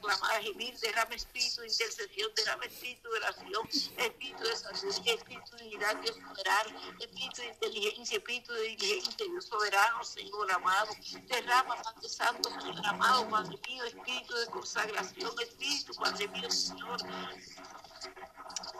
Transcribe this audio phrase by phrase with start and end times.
[0.00, 5.56] clamar, a gemir, derrama espíritu de intercesión, derrama espíritu de oración, espíritu de salud, espíritu
[5.56, 10.90] de unidad, Dios soberano, espíritu de inteligencia, espíritu de diligencia, Dios soberano, Señor amado,
[11.26, 16.98] derrama, Padre Santo, Señor amado, Padre mío, espíritu de consagración, espíritu, Padre mío, Señor,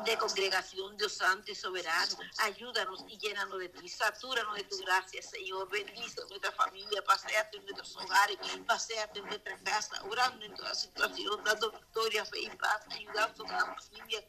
[0.05, 2.17] de congregación, Dios Santo y soberano.
[2.39, 3.89] Ayúdanos y llénanos de ti.
[3.89, 5.69] Satúranos de tu gracia, Señor.
[5.69, 7.03] Bendice nuestra familia.
[7.05, 8.39] Paseate en nuestros hogares.
[8.67, 10.03] Paseate en nuestra casa.
[10.05, 11.43] Orando en toda situación.
[11.45, 12.83] Dando victoria, fe y paz.
[12.91, 14.25] Ayudando a cada familia.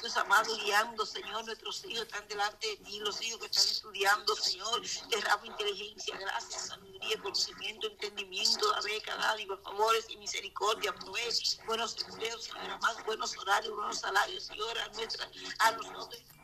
[0.00, 1.44] Dios amado, guiando, Señor.
[1.44, 3.00] Nuestros hijos están delante de ti.
[3.00, 4.82] Los hijos que están estudiando, Señor.
[5.08, 10.94] Derrama inteligencia, gracias, sabiduría, conocimiento, entendimiento, la beca, dádiva, favores y misericordia.
[10.94, 11.22] Provee
[11.66, 13.04] buenos empleos, amado.
[13.04, 15.28] Buenos horarios, buenos salarios, Señor a nuestra,
[15.58, 16.43] a nosotros lo que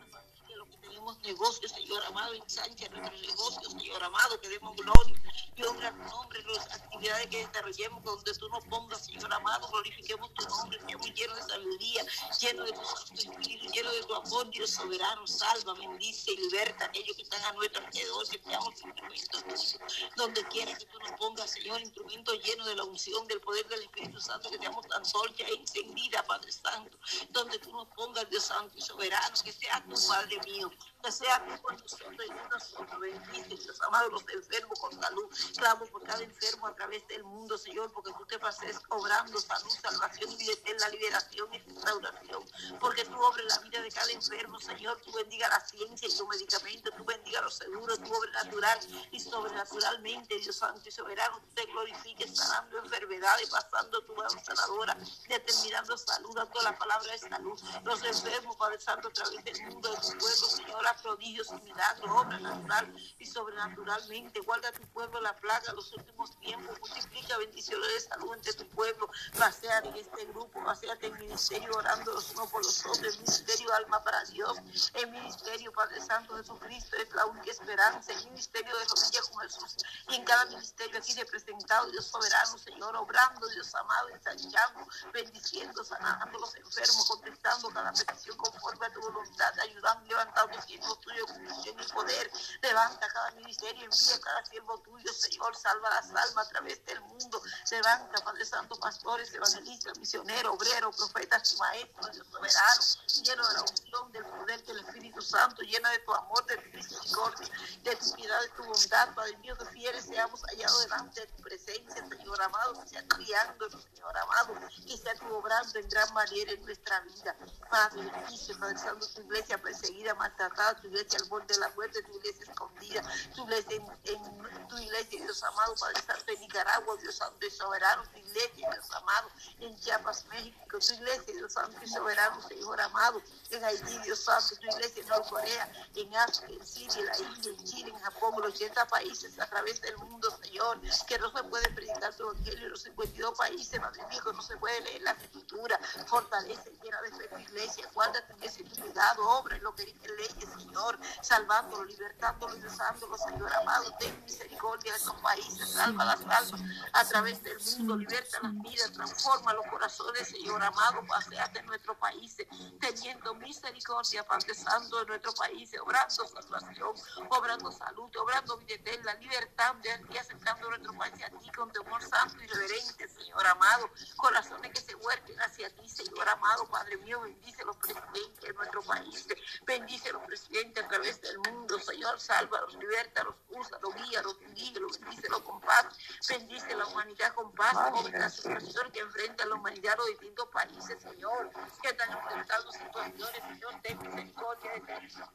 [1.23, 5.15] negocios, Señor amado, ensancha nuestros negocios, Señor amado, que demos gloria
[5.57, 10.33] y honra tu nombre, las actividades que desarrollemos donde tú nos pongas, Señor amado, glorifiquemos
[10.35, 12.07] tu nombre, seamos llenos de sabiduría,
[12.41, 16.85] llenos de tu Santo Espíritu, llenos de tu amor, Dios soberano, salva, bendice y liberta
[16.85, 19.79] a aquellos que están a nuestro alrededor, que seamos instrumentos
[20.17, 23.83] donde quiera que tú nos pongas, Señor, instrumentos llenos de la unción, del poder del
[23.83, 26.97] Espíritu Santo, que seamos tan solcha e encendida, Padre Santo,
[27.31, 30.71] donde tú nos pongas, Dios Santo y soberano, que sea tu Padre mío,
[31.03, 36.03] que sea con nosotros y nosotros, bendice, Dios amado, los enfermos con salud, clamo por
[36.05, 40.79] cada enfermo a través del mundo, Señor, porque tú te pases obrando salud, salvación y
[40.79, 42.45] la liberación y restauración,
[42.79, 46.29] porque tú obres la vida de cada enfermo, Señor, tú bendiga la ciencia y los
[46.29, 48.79] medicamentos, tú bendiga los seguros, tú obres natural
[49.11, 54.97] y sobrenaturalmente, Dios Santo y soberano, tú te glorifiques sanando enfermedades, pasando tu mano sanadora,
[55.29, 59.91] determinando salud, dando la palabra de salud, los enfermos, Padre Santo, a través del mundo
[59.91, 65.37] de tu pueblo, Señor, prodigios y milagros, obra natural y sobrenaturalmente, guarda tu pueblo la
[65.37, 70.63] plaga los últimos tiempos, multiplica bendiciones de salud entre tu pueblo, pasear en este grupo,
[70.65, 74.59] paseate en ministerio orando los unos por los otros, el ministerio alma para Dios,
[74.95, 79.77] el ministerio Padre Santo Jesucristo es la única esperanza, el ministerio de rodillas con Jesús,
[80.09, 86.39] y en cada ministerio aquí representado, Dios soberano, Señor, obrando, Dios amado, ensanchando, bendiciendo, sanando
[86.39, 91.93] a los enfermos, contestando cada petición conforme a tu voluntad, ayudando, levantando tuyos con y
[91.93, 92.31] poder,
[92.63, 97.43] levanta cada ministerio, envía cada siervo tuyo, Señor, salva las almas a través del mundo,
[97.71, 102.83] levanta, Padre Santo, pastores, evangelistas, misioneros, obreros, profetas maestros, Dios soberano,
[103.23, 106.77] lleno de la unción, del poder del Espíritu Santo, llena de tu amor, de tu
[106.77, 107.49] misericordia,
[107.83, 111.43] de tu piedad, de tu bondad, Padre mío, que fieles seamos hallados delante de tu
[111.43, 114.55] presencia, Señor amado, que sea criando, Señor amado,
[114.87, 117.37] que sea tu obrando en gran manera en nuestra vida.
[117.71, 122.03] Padre, bendice, Padre Santo, tu iglesia perseguida, maltratada, tu iglesia al borde de la muerte,
[122.03, 123.03] tu iglesia escondida,
[123.35, 127.51] tu iglesia en, en tu iglesia, Dios amado, Padre Santo, en Nicaragua, Dios Santo y
[127.51, 129.29] soberano, tu iglesia, Dios amado,
[129.61, 134.57] en Chiapas, México, tu iglesia, Dios Santo y soberano, Señor amado, en Haití, Dios Santo,
[134.61, 138.35] tu iglesia en Norcorea, en África, en Siria, en la India, en Chile, en Japón,
[138.39, 142.67] los 80 países a través del mundo, Señor, que no se puede predicar tu evangelio
[142.67, 147.29] en los 52 países, que no se puede leer la escritura, fortalece, llena de fe
[147.29, 152.55] tu iglesia, guárdate en ese cuidado, obra en lo que dice leyes, Señor, salvándolo, libertándolo
[152.57, 156.53] y Señor amado, ten misericordia de estos países, salva las almas
[156.93, 161.99] a través del mundo, liberta las vidas, transforma los corazones, Señor amado, paseate en nuestro
[161.99, 162.37] país,
[162.81, 166.95] teniendo misericordia, Padre Santo, de nuestro país, obrando salvación,
[167.31, 172.43] obrando salud, obrando vida eterna, libertando y aceptando nuestro país a ti con temor santo
[172.43, 177.65] y reverente, Señor amado, corazones que se huerten hacia ti, Señor amado, Padre mío, bendice
[177.65, 179.27] los presidentes de nuestro país,
[179.65, 185.61] bendice los presidentes a través del mundo, Señor, sálvalos, libertalos, úsalos, guíalos, guíalos, bendícelos con
[185.61, 185.87] paz,
[186.29, 191.01] bendice la humanidad con paz, sobre la situación que enfrenta la humanidad los distintos países,
[191.01, 191.51] Señor,
[191.81, 194.73] que están enfrentando situaciones, Señor, ten misericordia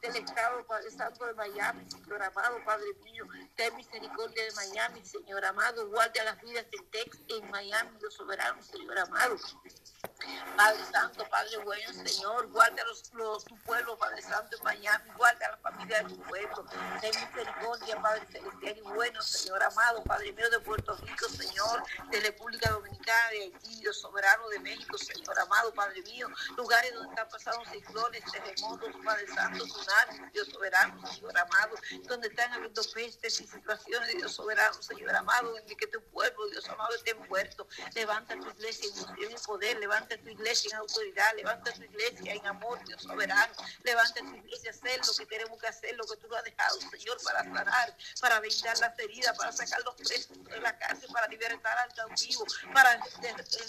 [0.02, 5.46] del Estado, Padre Santo de Miami, Señor amado, Padre mío, ten misericordia de Miami, Señor
[5.46, 9.38] amado, guarde a las vidas del Tex en Miami, Dios soberano, Señor amado.
[10.56, 15.50] Padre Santo, Padre bueno, Señor, guarda los, los, tu pueblo, Padre Santo, en Miami, guarda
[15.50, 16.66] la familia de tu pueblo,
[17.02, 22.20] ten misericordia, Padre celestial y bueno, Señor amado, Padre mío de Puerto Rico, Señor, de
[22.22, 26.28] República Dominicana, de Haití, Dios soberano de México, Señor amado, Padre mío,
[26.58, 32.54] lugares donde están pasando ciclones, terremotos, Padre Santo, tsunamis, Dios soberano, Señor amado, donde están
[32.54, 37.14] habiendo pestes y situaciones, Dios soberano, Señor amado, en que tu pueblo, Dios amado, esté
[37.14, 38.90] muerto, levanta tu iglesia
[39.20, 43.54] en poder, levanta tu iglesia en autoridad, levanta tu iglesia en amor, Dios soberano,
[43.84, 46.80] levanta tu iglesia hacer lo que tenemos que hacer, lo que tú nos has dejado,
[46.82, 51.28] Señor, para sanar, para vendar las heridas, para sacar los presos de la cárcel, para
[51.28, 53.00] libertar al cautivo, para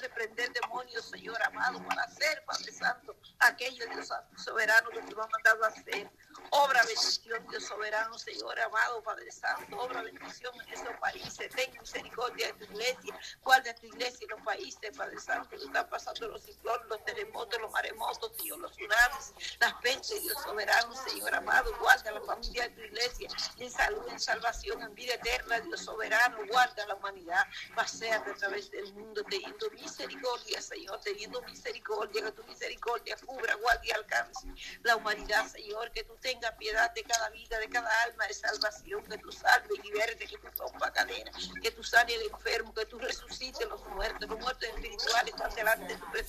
[0.00, 5.64] reprender demonios, Señor amado, para hacer, Padre Santo, aquello, Dios soberano que tú has mandado
[5.64, 6.10] a hacer.
[6.50, 9.78] Obra bendición, Dios soberano, Señor amado, Padre Santo.
[9.78, 11.50] Obra bendición en estos países.
[11.54, 13.18] Ten misericordia de tu iglesia.
[13.42, 17.60] Guarda tu iglesia y los países, Padre Santo, que están pasando los ciclones, los terremotos,
[17.60, 21.74] los maremotos, Dios, los tsunamis, las pestes, Dios soberano, Señor amado.
[21.78, 23.28] Guarda la familia de tu iglesia
[23.58, 26.38] en salud, en salvación, en vida eterna, Dios soberano.
[26.48, 27.46] Guarda la humanidad.
[27.74, 33.88] Paseate a través del mundo teniendo misericordia, Señor, teniendo misericordia, que tu misericordia cubra, guarde
[33.88, 34.46] y alcance
[34.82, 39.04] la humanidad, Señor, que tú tengas piedad de cada vida, de cada alma de salvación,
[39.04, 41.30] que tú salve y liberte, que tú rompa cadena,
[41.62, 45.94] que tú sane el enfermo, que tú resucites los muertos, los muertos espirituales están delante
[45.94, 46.25] de tu presencia,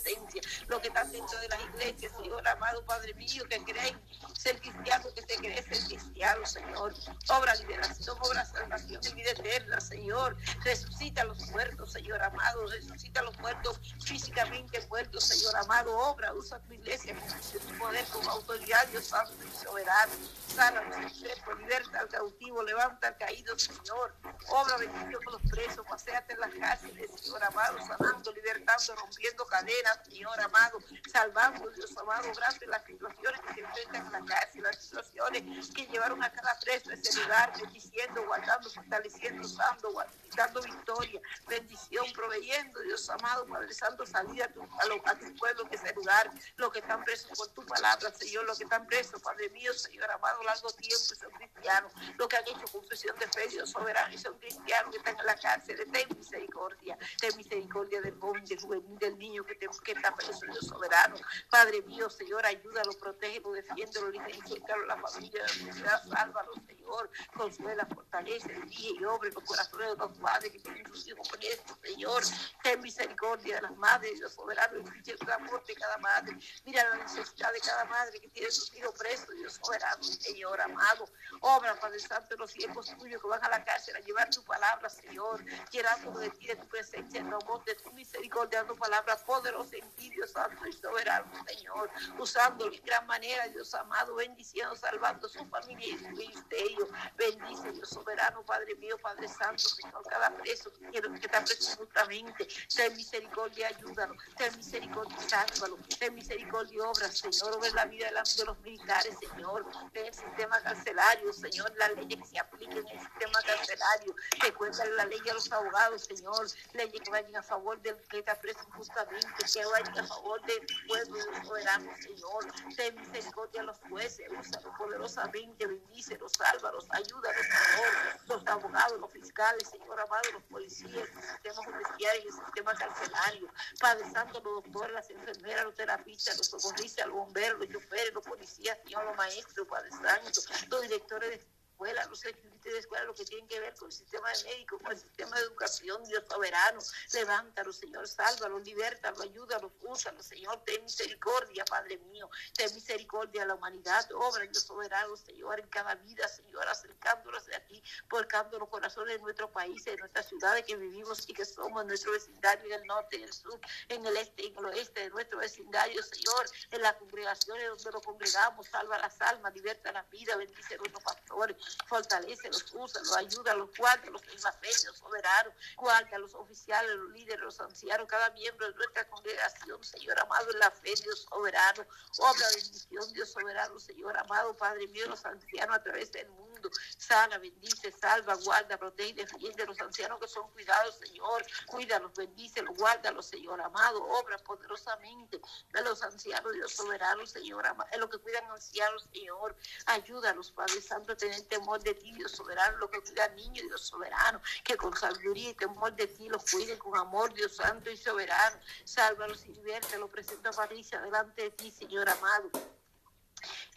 [0.68, 4.00] los que están dentro de las iglesias, Señor, amado Padre mío, que creen
[4.34, 6.94] ser cristianos, que se creen ser cristianos, Señor,
[7.30, 13.24] obra liberación, obra salvación, vida eterna, Señor, resucita a los muertos, Señor amado, resucita a
[13.24, 18.88] los muertos físicamente muertos, Señor amado, obra, usa tu iglesia con tu poder, con autoridad,
[18.88, 20.14] Dios Santo y soberano,
[20.56, 24.14] sana los enfermos, liberta al cautivo, levanta al caído, Señor,
[24.50, 29.87] obra bendición con los presos, paseate en las cárceles, Señor amado, sanando, libertando, rompiendo cadenas,
[30.06, 30.80] Señor amado,
[31.12, 35.86] salvando, Dios amado, grande las situaciones que se enfrentan en la cárcel, las situaciones que
[35.88, 40.04] llevaron a cada preso a ese lugar, bendiciendo, guardando, fortaleciendo, usando,
[40.36, 45.76] dando victoria, bendición, proveyendo, Dios amado, Padre Santo, salida a tu, a, tu pueblo que
[45.76, 49.50] ese lugar, los que están presos por tu palabra, Señor, los que están presos, Padre
[49.50, 53.72] mío, Señor amado, largo tiempo, son cristianos, los que han hecho confesión de fe, Dios
[53.72, 58.98] soberano, y son cristianos que están en la cárcel, ten misericordia, ten misericordia del juvenil,
[59.00, 61.16] del niño que, te, que está preso, Dios soberano,
[61.50, 68.54] Padre mío, Señor, ayúdalo, protégelo, defiéndelo, licencialo, la familia la sociedad, sálvalo, Señor, consuela, fortalece,
[68.66, 72.24] día y obre los corazones de los padres que tienen sus hijos con esto, Señor,
[72.64, 76.96] ten misericordia de las madres, Dios soberano, y el amor de cada madre, mira la
[76.98, 81.06] necesidad de cada madre que tiene sus hijos presos, Dios soberano, Señor amado,
[81.42, 84.90] obra, Padre Santo, los siervos tuyos que van a la cárcel a llevar tu palabra,
[84.90, 89.57] Señor, llenando de ti, de tu presencia, en voz de tu misericordia, dando palabras poderosas
[89.72, 91.90] en ti, Dios Santo y soberano, Señor,
[92.20, 97.90] usando de gran manera, Dios amado, bendiciendo, salvando su familia y su ministerio, bendice, Dios
[97.90, 103.68] soberano, Padre mío, Padre Santo, Señor, cada preso quiero, que está preso justamente, ten misericordia,
[103.68, 109.66] ayúdalo, ten misericordia, sálvalo, ten misericordia, obra, Señor, over la vida de los militares, Señor,
[109.94, 114.54] en el sistema carcelario, Señor, la ley que se aplique en el sistema carcelario, que
[114.54, 118.36] cuentan la ley a los abogados, Señor, leyes que vayan a favor del que está
[118.40, 122.46] preso injustamente, que vayan a favor del pueblo soberano, Señor,
[122.76, 129.70] ten misericordia a los jueces, úsalos poderosamente, bendícelos, sálvalos, ayúdalos, Señor, los abogados, los fiscales,
[129.70, 134.94] Señor amado, los policías, el sistema judicial y el sistema carcelario, Padre Santo, los doctores,
[134.94, 139.68] las enfermeras, los terapistas, los socorristas, los bomberos, los choferes, los policías, Señor, los maestros,
[139.68, 143.76] Padre Santo, los directores de escuela, los estudiantes de escuela, lo que tienen que ver
[143.76, 146.80] con el sistema de médico, con el sistema de educación, Dios soberano,
[147.14, 153.54] levántalo, Señor, sálvalo, libertalo, ayúdalo, úsalo, Señor, ten misericordia, Padre mío, ten misericordia a la
[153.54, 159.18] humanidad, obra, Dios soberano, Señor, en cada vida, Señor, acercándonos a ti, porcando los corazones
[159.18, 162.88] de nuestro país, de nuestras ciudades que vivimos y que somos, nuestro vecindario, en el
[162.88, 166.82] norte, en el sur, en el este, en el oeste de nuestro vecindario, Señor, en
[166.82, 171.67] las congregaciones donde nos congregamos, salva las almas, liberta la vida, bendice a nuestros pastores,
[171.88, 177.42] fortalece, los usa, los ayuda, los guarda, los los soberanos, guarda los oficiales, los líderes,
[177.42, 181.86] los ancianos, cada miembro de nuestra congregación, Señor amado, en la fe, Dios soberano,
[182.20, 186.57] obra bendición, Dios soberano, Señor amado, Padre mío, los ancianos a través del mundo,
[186.98, 192.76] sana, bendice, salva, guarda, protege y defiende los ancianos que son cuidados, Señor, cuídalos, bendícelos,
[192.78, 195.40] guárdalos, Señor amado, obra poderosamente
[195.72, 200.82] de los ancianos, Dios soberano, Señor amado, en lo que cuidan ancianos, Señor, ayúdalos, Padre
[200.82, 204.78] Santo, a tener temor de ti, Dios soberano, lo que cuida niños, Dios soberano, que
[204.78, 208.60] con sabiduría y temor de ti los cuide con amor, Dios santo y soberano.
[208.84, 209.58] Sálvalos y
[209.98, 212.50] lo presento a Patricia delante de ti, Señor amado.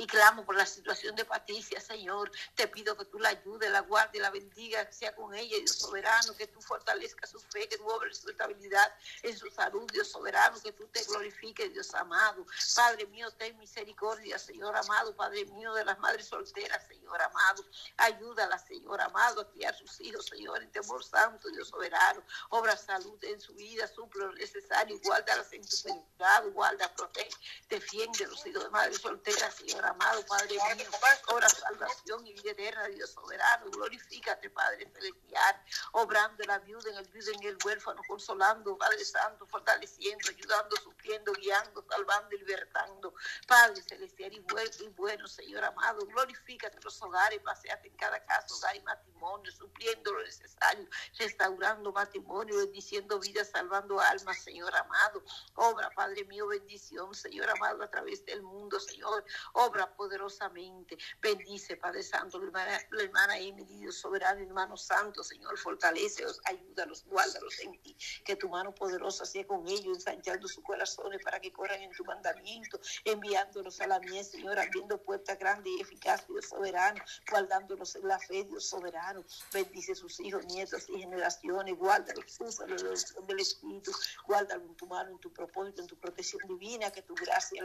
[0.01, 2.33] Y clamo por la situación de Patricia, Señor.
[2.55, 6.35] Te pido que tú la ayudes, la guardes, la bendiga, sea con ella, Dios soberano,
[6.39, 8.91] que tú fortalezcas su fe, que tú obres su estabilidad
[9.23, 12.47] en su salud, Dios soberano, que tú te glorifiques, Dios amado.
[12.75, 17.63] Padre mío, ten misericordia, Señor amado, Padre mío, de las madres solteras, Señor amado.
[17.99, 22.25] Ayúdala, Señor amado, a criar sus hijos, Señor, en temor santo, Dios soberano.
[22.49, 27.37] Obra salud en su vida, suple lo necesario, guárdalas en tu seguridad, guarda, protege,
[27.69, 30.87] defiende los hijos de madres solteras, Señor amado, Padre mío.
[31.29, 33.71] Obra salvación y vida eterna, Dios soberano.
[33.71, 35.65] Glorifícate, Padre celestial.
[35.93, 41.33] Obrando la viuda, en el viudo, en el huérfano, consolando, Padre Santo, fortaleciendo, ayudando, sufriendo,
[41.33, 43.15] guiando, salvando y libertando.
[43.47, 46.07] Padre celestial y bueno, y bueno Señor amado.
[46.07, 52.59] Glorifícate los hogares, paseate en cada caso, hogar y matrimonio, supliendo lo necesario, restaurando matrimonio,
[52.59, 55.23] bendiciendo vidas, salvando almas, Señor amado.
[55.55, 59.25] Obra, Padre mío, bendición, Señor amado, a través del mundo, Señor.
[59.53, 60.97] Obra poderosamente.
[61.21, 67.59] Bendice, Padre Santo, la hermana, la hermana Dios soberano, hermano santo, Señor, fortalecelos, ayúdalos, guárdalos
[67.61, 67.97] en ti.
[68.25, 72.05] Que tu mano poderosa sea con ellos, ensanchando sus corazones para que corran en tu
[72.05, 78.09] mandamiento, enviándolos a la mía, Señor, abriendo puertas grandes y eficaces, Dios soberano, guardándolos en
[78.09, 79.25] la fe, Dios soberano.
[79.53, 82.83] Bendice sus hijos, nietos y generaciones, guárdalos, úsalos
[83.27, 83.93] del Espíritu,
[84.27, 87.63] guárdalo en tu mano, en tu propósito, en tu protección divina, que tu gracia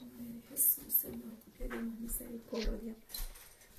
[0.00, 0.48] lo oculta.
[0.50, 2.94] Jesús, Señor, te pedimos misericordia.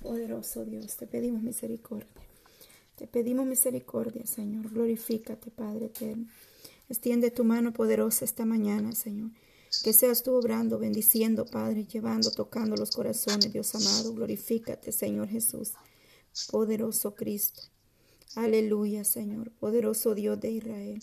[0.02, 2.06] Poderoso Dios, te pedimos misericordia.
[2.96, 4.70] Te pedimos misericordia, Señor.
[4.70, 6.26] Glorifícate, Padre eterno.
[6.88, 9.30] Extiende tu mano poderosa esta mañana, Señor.
[9.84, 14.12] Que seas tú obrando, bendiciendo, Padre, llevando, tocando los corazones, Dios amado.
[14.14, 15.72] Glorifícate, Señor Jesús.
[16.50, 17.62] Poderoso Cristo.
[18.34, 19.50] Aleluya, Señor.
[19.52, 21.00] Poderoso Dios de Israel.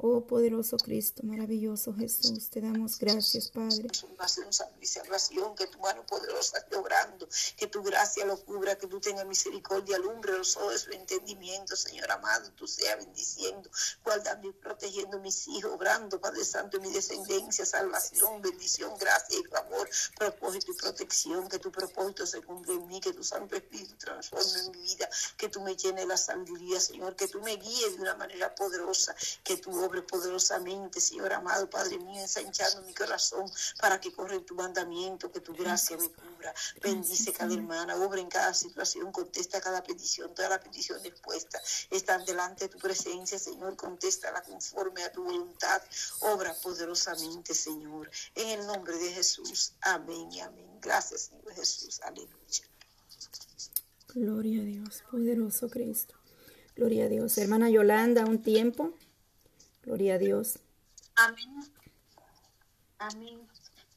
[0.00, 3.88] Oh poderoso Cristo, maravilloso Jesús, te damos gracias, Padre.
[4.88, 9.26] Salvación, que tu mano poderosa esté obrando, que tu gracia lo cubra, que tú tengas
[9.26, 13.68] misericordia, alumbre los ojos de su entendimiento, Señor amado, tú seas bendiciendo,
[14.04, 19.88] guardando y protegiendo mis hijos, obrando, Padre Santo, mi descendencia, salvación, bendición, gracia y favor,
[20.16, 24.60] propósito y protección, que tu propósito se cumpla en mí, que tu Santo Espíritu transforme
[24.60, 28.02] en mi vida, que tú me llenes la sabiduría, Señor, que tú me guíes de
[28.02, 29.14] una manera poderosa,
[29.44, 29.58] que
[29.90, 35.30] tú poderosamente, Señor amado, Padre mío, ensanchando mi corazón para que corra en tu mandamiento,
[35.30, 36.54] que tu gracia me cubra.
[36.82, 41.60] Bendice cada hermana, obra en cada situación, contesta cada petición, toda la petición expuesta.
[41.90, 45.82] Están delante de tu presencia, Señor, contéstala conforme a tu voluntad.
[46.20, 48.10] Obra poderosamente, Señor.
[48.34, 49.72] En el nombre de Jesús.
[49.80, 50.78] Amén y amén.
[50.80, 52.00] Gracias, Señor Jesús.
[52.02, 52.64] Aleluya.
[54.14, 56.14] Gloria a Dios, poderoso Cristo.
[56.74, 57.36] Gloria a Dios.
[57.38, 58.94] Hermana Yolanda, un tiempo.
[59.88, 60.58] Gloria a Dios.
[61.16, 61.72] Amén.
[62.98, 63.48] Amén.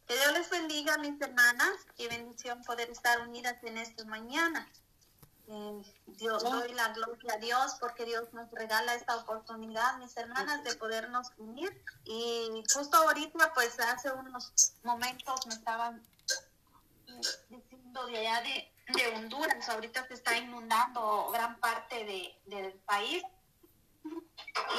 [0.07, 1.73] Que Dios les bendiga, mis hermanas.
[1.97, 4.71] Qué bendición poder estar unidas en esta mañana.
[5.49, 10.63] Eh, Dios, doy la gloria a Dios porque Dios nos regala esta oportunidad, mis hermanas,
[10.63, 11.83] de podernos unir.
[12.05, 16.01] Y justo ahorita, pues hace unos momentos me estaban
[17.49, 23.21] diciendo de allá de, de Honduras, ahorita se está inundando gran parte de, del país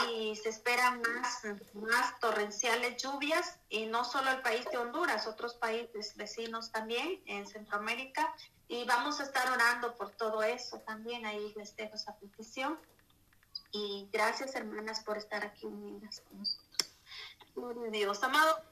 [0.09, 1.43] y se esperan más,
[1.75, 7.47] más torrenciales lluvias y no solo el país de Honduras, otros países vecinos también en
[7.47, 8.35] Centroamérica
[8.69, 12.79] y vamos a estar orando por todo eso también, ahí les dejo esa petición
[13.71, 16.23] y gracias hermanas por estar aquí unidas.
[17.55, 18.62] Gloria a Dios, amado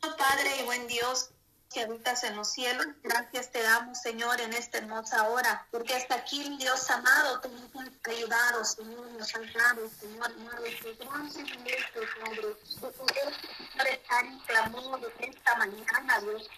[0.00, 1.30] Padre y buen Dios,
[1.72, 2.86] que habitas en los cielos.
[3.02, 7.74] Gracias te damos, Señor, en esta hermosa hora, porque hasta aquí, Dios amado, tú nos
[7.74, 13.32] has ayudado, Señor, nos has dado, Señor, amado, que gracias en de poder
[13.90, 14.26] estar
[15.18, 16.48] esta mañana, Dios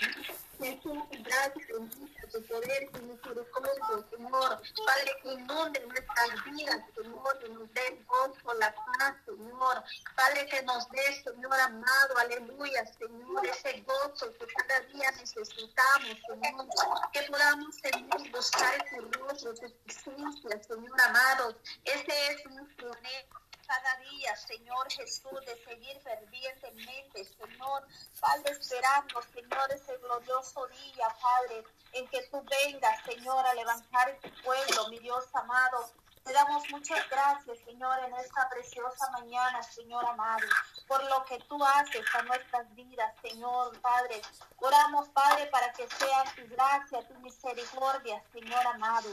[0.58, 4.62] Jesús, gracias en tu poder y misericordia, Señor.
[4.86, 9.84] Padre, que inunde nuestras vidas, Señor, que nos dé gozo, la paz, Señor.
[10.16, 16.66] Padre, que nos dé, Señor amado, aleluya, Señor, ese gozo que cada día necesitamos, Señor.
[17.12, 21.56] Que podamos, Señor, buscar tu rostro, tu presencia, Señor amado.
[21.84, 27.86] Ese es nuestro anhelo cada día, Señor Jesús, de seguir fervientemente, Señor,
[28.18, 34.30] Padre, esperando, Señor, ese glorioso día, Padre, en que tú vengas, Señor, a levantar tu
[34.42, 35.92] pueblo, mi Dios amado.
[36.24, 40.46] Te damos muchas gracias, Señor, en esta preciosa mañana, Señor amado,
[40.86, 44.20] por lo que tú haces a nuestras vidas, Señor, Padre.
[44.58, 49.08] Oramos, Padre, para que sea tu gracia, tu misericordia, Señor amado.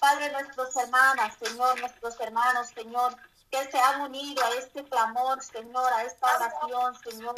[0.00, 3.16] Padre, nuestros hermanas, Señor, nuestros hermanos, Señor,
[3.50, 7.34] que se han unido a este clamor, Señor, a esta oración, Señor,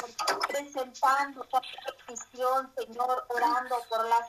[0.49, 1.61] presentando esta
[2.07, 4.29] petición, Señor, orando por las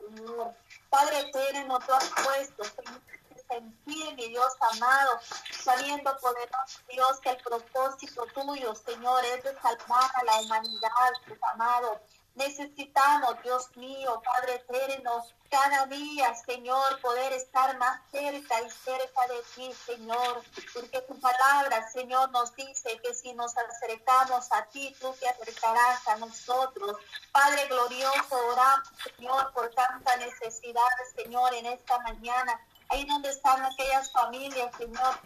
[0.00, 0.54] Señor.
[0.90, 3.00] Padre eterno, tú has puesto, Señor,
[3.48, 5.18] sentir, mi Dios amado,
[5.62, 11.38] sabiendo, poderoso Dios, que el propósito tuyo, Señor, es de salvar a la humanidad, Dios
[11.52, 12.00] amado.
[12.38, 19.42] Necesitamos, Dios mío, Padre eterno, cada día, Señor, poder estar más cerca y cerca de
[19.56, 25.12] ti, Señor, porque tu palabra, Señor, nos dice que si nos acercamos a ti, tú
[25.18, 26.98] te acercarás a nosotros.
[27.32, 30.82] Padre glorioso, oramos, Señor, por tanta necesidad,
[31.16, 32.60] Señor, en esta mañana.
[32.90, 35.18] Ahí donde están aquellas familias, Señor,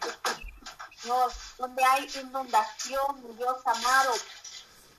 [0.99, 4.13] Señor, donde hay inundación, Dios amado,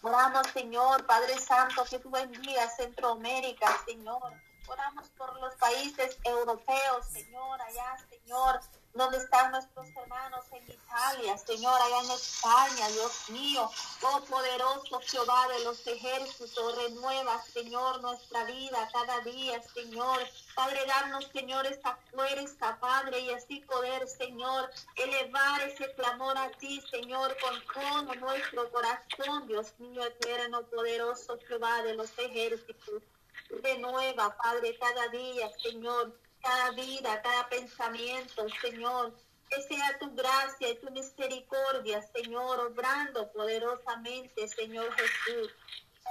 [0.04, 4.34] Oramos, Señor, Padre Santo, que tú bendigas Centroamérica, Señor.
[4.68, 8.61] Oramos por los países europeos, Señor, allá, Señor,
[8.95, 13.69] donde están nuestros hermanos en Italia, Señor, allá en España, Dios mío.
[14.03, 20.21] Oh poderoso Jehová de los ejércitos, renueva, Señor, nuestra vida cada día, Señor.
[20.55, 26.81] Padre, darnos, Señor, esta fuerza, Padre, y así poder, Señor, elevar ese clamor a ti,
[26.89, 33.03] Señor, con todo nuestro corazón, Dios mío, eterno, poderoso Jehová de los ejércitos.
[33.51, 39.15] Renueva, Padre, cada día, Señor cada vida, cada pensamiento, Señor.
[39.51, 45.53] Que sea tu gracia y tu misericordia, Señor, obrando poderosamente, Señor Jesús.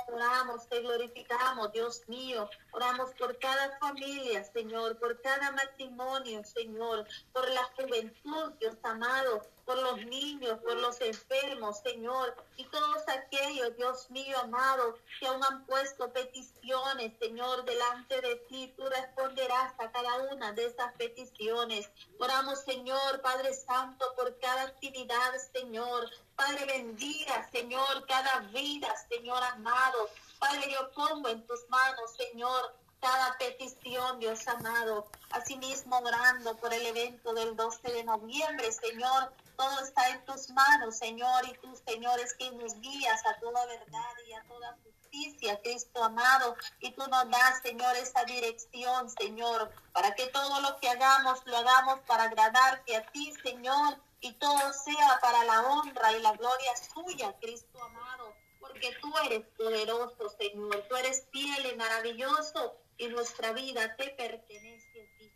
[0.07, 2.49] Oramos, te glorificamos, Dios mío.
[2.71, 9.77] Oramos por cada familia, Señor, por cada matrimonio, Señor, por la juventud, Dios amado, por
[9.77, 15.65] los niños, por los enfermos, Señor, y todos aquellos, Dios mío amado, que aún han
[15.65, 18.73] puesto peticiones, Señor, delante de ti.
[18.75, 21.89] Tú responderás a cada una de esas peticiones.
[22.19, 26.09] Oramos, Señor, Padre Santo, por cada actividad, Señor.
[26.35, 30.09] Padre, bendiga, Señor, cada vida, Señor amado.
[30.39, 35.07] Padre, yo pongo en tus manos, Señor, cada petición, Dios amado.
[35.31, 39.31] Asimismo, orando por el evento del 12 de noviembre, Señor.
[39.55, 43.65] Todo está en tus manos, Señor, y tú, Señor, es quien nos guías a toda
[43.65, 46.55] verdad y a toda justicia, Cristo amado.
[46.79, 51.57] Y tú nos das, Señor, esa dirección, Señor, para que todo lo que hagamos, lo
[51.57, 56.71] hagamos para agradarte a ti, Señor, y todo sea para la honra y la gloria
[56.93, 58.33] suya, Cristo amado.
[58.59, 60.85] Porque tú eres poderoso, Señor.
[60.87, 65.33] Tú eres fiel y maravilloso y nuestra vida te pertenece a ti,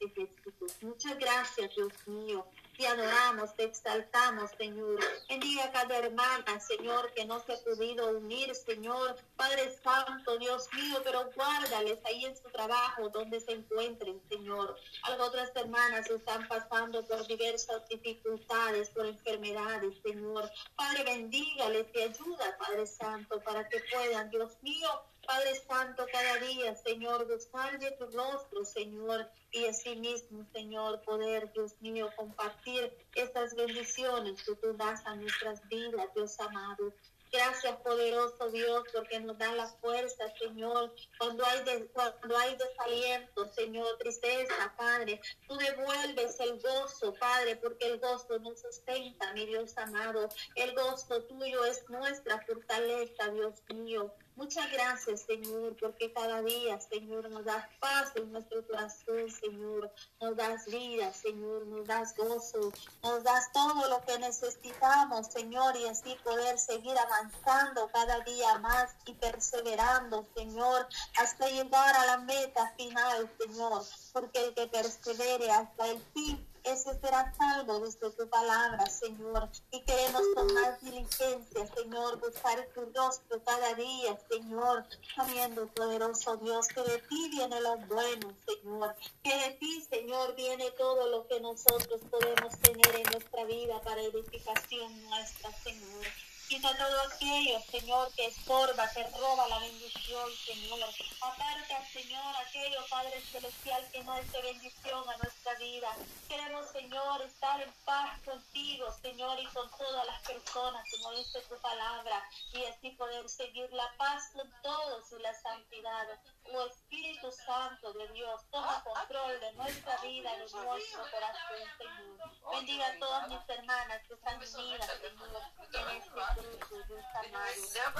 [0.00, 0.82] ejércitos.
[0.82, 2.46] Muchas gracias, Dios mío.
[2.78, 5.00] Te adoramos, te exaltamos, Señor.
[5.28, 9.16] Bendiga a cada hermana, Señor, que no se ha podido unir, Señor.
[9.34, 14.76] Padre Santo, Dios mío, pero guárdales ahí en su trabajo, donde se encuentren, Señor.
[15.02, 20.48] Algunas otras hermanas están pasando por diversas dificultades, por enfermedades, Señor.
[20.76, 24.88] Padre, bendígales y ayuda, Padre Santo, para que puedan, Dios mío,
[25.28, 31.74] Padre Santo, cada día, Señor, de tu rostro, Señor, y así mismo, Señor, poder, Dios
[31.82, 36.94] mío, compartir estas bendiciones que tú das a nuestras vidas, Dios amado.
[37.30, 40.94] Gracias, poderoso Dios, porque nos da la fuerza, Señor.
[41.18, 41.62] Cuando hay,
[41.92, 48.62] cuando hay desaliento, Señor, tristeza, Padre, tú devuelves el gozo, Padre, porque el gozo nos
[48.62, 50.30] sustenta, mi Dios amado.
[50.54, 54.10] El gozo tuyo es nuestra fortaleza, Dios mío.
[54.38, 59.92] Muchas gracias, Señor, porque cada día, Señor, nos das paz en nuestro corazón, Señor.
[60.20, 62.72] Nos das vida, Señor, nos das gozo,
[63.02, 68.94] nos das todo lo que necesitamos, Señor, y así poder seguir avanzando cada día más
[69.06, 70.86] y perseverando, Señor,
[71.20, 76.98] hasta llegar a la meta final, Señor, porque el que persevere hasta el fin ese
[77.00, 79.48] será salvo desde tu palabra, Señor.
[79.70, 86.68] Y queremos con más diligencia, Señor, buscar tu rostro cada día, Señor, sabiendo, poderoso Dios,
[86.68, 88.94] que de ti viene lo bueno, Señor.
[89.22, 94.02] Que de ti, Señor, viene todo lo que nosotros podemos tener en nuestra vida para
[94.02, 96.06] edificación nuestra, Señor.
[96.48, 100.88] Quita todo aquello, Señor, que estorba, que roba la bendición, Señor.
[101.20, 105.94] Aparta, Señor, aquello, Padre Celestial, que no es de bendición a nuestra vida.
[106.26, 111.56] Queremos, Señor, estar en paz contigo, Señor, y con todas las personas, como dice tu
[111.58, 116.18] palabra, y así poder seguir la paz con todos y la santidad.
[116.50, 122.52] Oh Espíritu Santo de Dios, toma control de nuestra vida, de nuestro corazón, Señor.
[122.52, 126.10] Bendiga a todas mis hermanas que están unidas, Señor, en este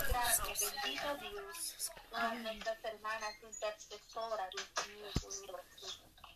[0.09, 1.91] Gracias, bendito Dios.
[2.11, 4.51] Todas nuestras hermanas intercesoras,
[4.87, 5.45] Dios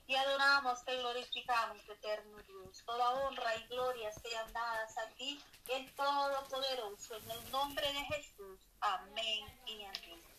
[0.07, 2.83] Y adoramos, te glorificamos, eterno Dios.
[2.85, 8.61] Toda honra y gloria sean dadas a ti, el Todopoderoso, en el nombre de Jesús.
[8.81, 10.32] Amén y amén.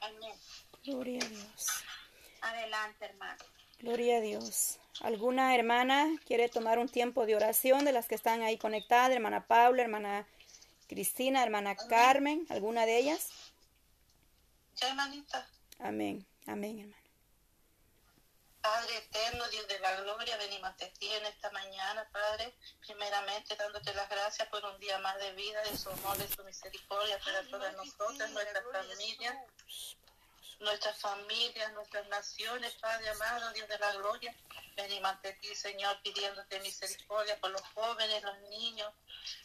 [0.00, 0.34] Amén.
[0.84, 1.66] Gloria a Dios.
[2.42, 3.44] Adelante, hermano.
[3.80, 4.78] Gloria a Dios.
[5.00, 9.10] ¿Alguna hermana quiere tomar un tiempo de oración de las que están ahí conectadas?
[9.10, 10.26] Hermana Paula, hermana
[10.88, 13.30] Cristina, hermana Carmen, ¿alguna de ellas?
[14.76, 15.48] Ya, hermanita.
[15.78, 16.99] Amén, amén, hermano.
[18.62, 22.54] Padre eterno, Dios de la gloria, venimos ante ti en esta mañana, Padre,
[22.86, 26.44] primeramente dándote las gracias por un día más de vida, de su amor, de su
[26.44, 29.36] misericordia para todas nosotras, nuestras familias,
[30.58, 34.34] nuestras familias, nuestras naciones, Padre amado, Dios de la gloria.
[34.76, 38.92] Venimos ante ti, Señor, pidiéndote misericordia por los jóvenes, los niños,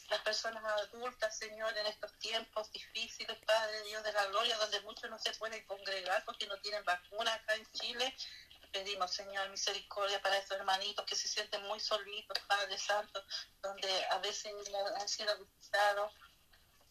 [0.09, 5.09] las personas adultas, Señor, en estos tiempos difíciles, Padre Dios de la gloria, donde muchos
[5.09, 8.13] no se pueden congregar porque no tienen vacuna acá en Chile
[8.75, 13.23] pedimos, Señor, misericordia para estos hermanitos que se sienten muy solitos, Padre Santo,
[13.61, 14.53] donde a veces
[14.99, 16.11] han sido visitados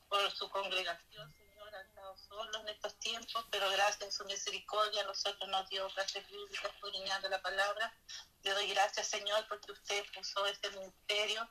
[0.08, 5.04] por su congregación, Señor, han estado solos en estos tiempos, pero gracias a su misericordia
[5.04, 7.94] nosotros nos dio gracias bíblicas escudriñando la palabra.
[8.42, 11.46] Le doy gracias, Señor, porque usted puso este ministerio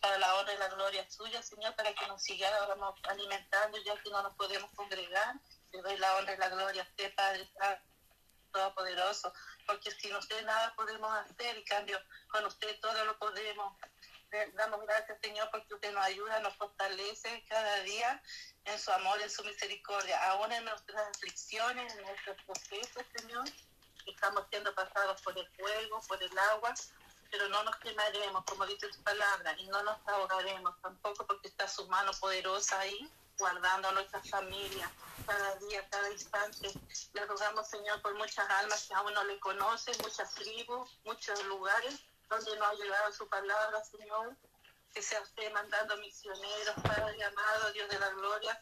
[0.00, 4.10] para la honra y la gloria suya, Señor, para que nos sigamos alimentando ya que
[4.10, 5.36] no nos podemos congregar.
[5.70, 7.48] Le doy la honra y la gloria a usted, Padre
[8.50, 9.32] Todopoderoso,
[9.66, 13.76] porque sin usted nada podemos hacer, y cambio, con usted todo lo podemos.
[14.54, 18.22] Damos gracias, Señor, porque usted nos ayuda, nos fortalece cada día
[18.64, 23.44] en su amor, en su misericordia, aún en nuestras aflicciones, en nuestros procesos, Señor.
[24.06, 26.74] Estamos siendo pasados por el fuego, por el agua,
[27.30, 31.66] pero no nos quemaremos, como dice su palabra, y no nos ahogaremos tampoco, porque está
[31.68, 34.90] su mano poderosa ahí, guardando a nuestra familia
[35.26, 36.72] cada día, cada instante.
[37.12, 42.00] Le rogamos, Señor, por muchas almas que aún no le conocen, muchas tribus, muchos lugares
[42.28, 44.36] donde no ha llegado su palabra, Señor.
[44.92, 48.58] Que sea usted mandando misioneros, Padre amado, Dios de la gloria,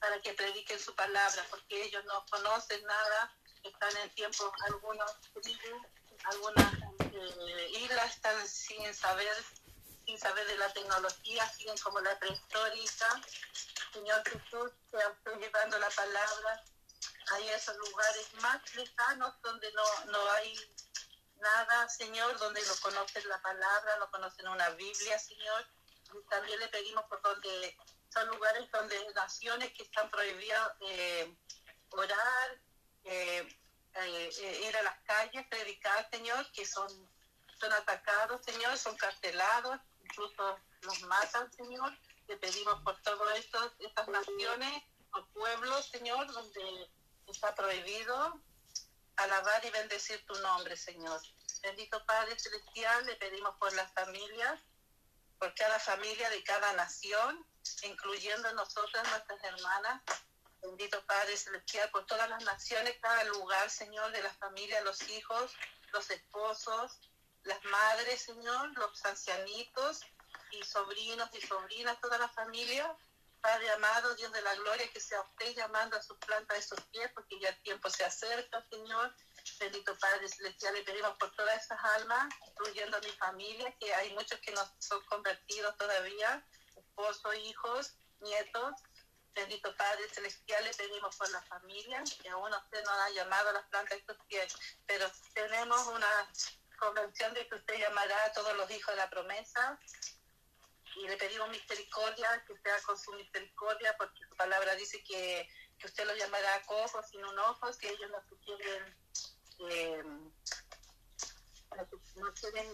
[0.00, 5.86] para que prediquen su palabra, porque ellos no conocen nada, están en tiempos, algunos tribus,
[6.24, 6.72] algunas
[7.12, 9.36] eh, islas están sin saber
[10.04, 13.20] sin saber de la tecnología, siguen como la prehistórica.
[13.92, 16.64] Señor Jesús, te estoy llevando la palabra
[17.32, 20.54] a esos lugares más lejanos donde no, no hay
[21.36, 25.66] nada, Señor, donde no conocen la palabra, no conocen una Biblia, Señor.
[26.28, 27.76] También le pedimos por donde
[28.12, 31.36] son lugares donde naciones que están prohibidas eh,
[31.90, 32.58] orar,
[33.04, 33.48] eh,
[33.94, 36.88] eh, ir a las calles, predicar, Señor, que son,
[37.58, 39.80] son atacados, Señor, son carcelados,
[40.14, 41.92] incluso los matan, Señor.
[42.26, 46.90] Te pedimos por todo esto, estas naciones o pueblos, Señor, donde
[47.26, 48.40] está prohibido
[49.16, 51.20] alabar y bendecir tu nombre, Señor.
[51.62, 54.60] Bendito Padre Celestial, le pedimos por las familias,
[55.38, 57.46] por cada familia de cada nación,
[57.82, 60.02] incluyendo nosotras, nuestras hermanas.
[60.62, 65.52] Bendito Padre Celestial, por todas las naciones, cada lugar, Señor, de las familias, los hijos,
[65.92, 66.98] los esposos,
[67.44, 70.00] las madres, Señor, los ancianitos
[70.50, 72.96] y sobrinos y sobrinas, toda la familia.
[73.40, 76.80] Padre amado, Dios de la gloria, que sea usted llamando a su planta de sus
[76.92, 79.14] pies, porque ya el tiempo se acerca, Señor.
[79.60, 84.14] Bendito Padre Celestial, le pedimos por todas esas almas, incluyendo a mi familia, que hay
[84.14, 86.42] muchos que no son convertidos todavía,
[86.74, 88.72] esposos, hijos, nietos.
[89.34, 93.52] Bendito Padre Celestial, le pedimos por la familia, que aún usted no ha llamado a
[93.52, 94.54] las plantas de sus pies,
[94.86, 96.30] pero tenemos una
[96.84, 99.78] convención de que usted llamará a todos los hijos de la promesa.
[100.96, 105.86] Y le pedimos misericordia, que sea con su misericordia, porque su palabra dice que, que
[105.86, 108.96] usted lo llamará cojos sin un ojo, si ellos no quieren,
[109.70, 110.02] eh,
[112.16, 112.66] no quieren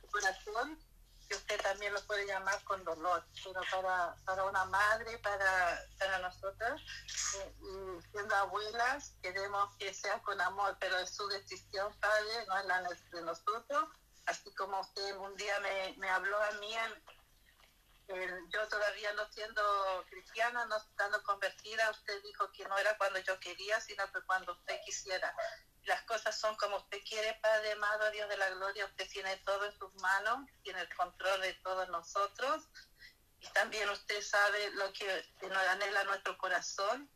[0.00, 0.78] su corazón,
[1.28, 6.18] que usted también lo puede llamar con dolor, pero para, para una madre, para, para
[6.20, 6.80] nosotras,
[7.36, 12.58] eh, y siendo abuelas, queremos que sea con amor, pero es su decisión, Padre, no
[12.58, 13.88] es la de nosotros,
[14.26, 16.74] así como usted un día me, me habló a mí
[18.50, 19.62] yo todavía no siendo
[20.08, 24.80] cristiana, no estando convertida, usted dijo que no era cuando yo quería, sino cuando usted
[24.84, 25.34] quisiera.
[25.88, 29.64] Las cosas son como usted quiere, Padre amado, Dios de la gloria, usted tiene todo
[29.64, 32.68] en sus manos, tiene el control de todos nosotros
[33.40, 35.06] y también usted sabe lo que
[35.48, 37.10] nos anhela nuestro corazón,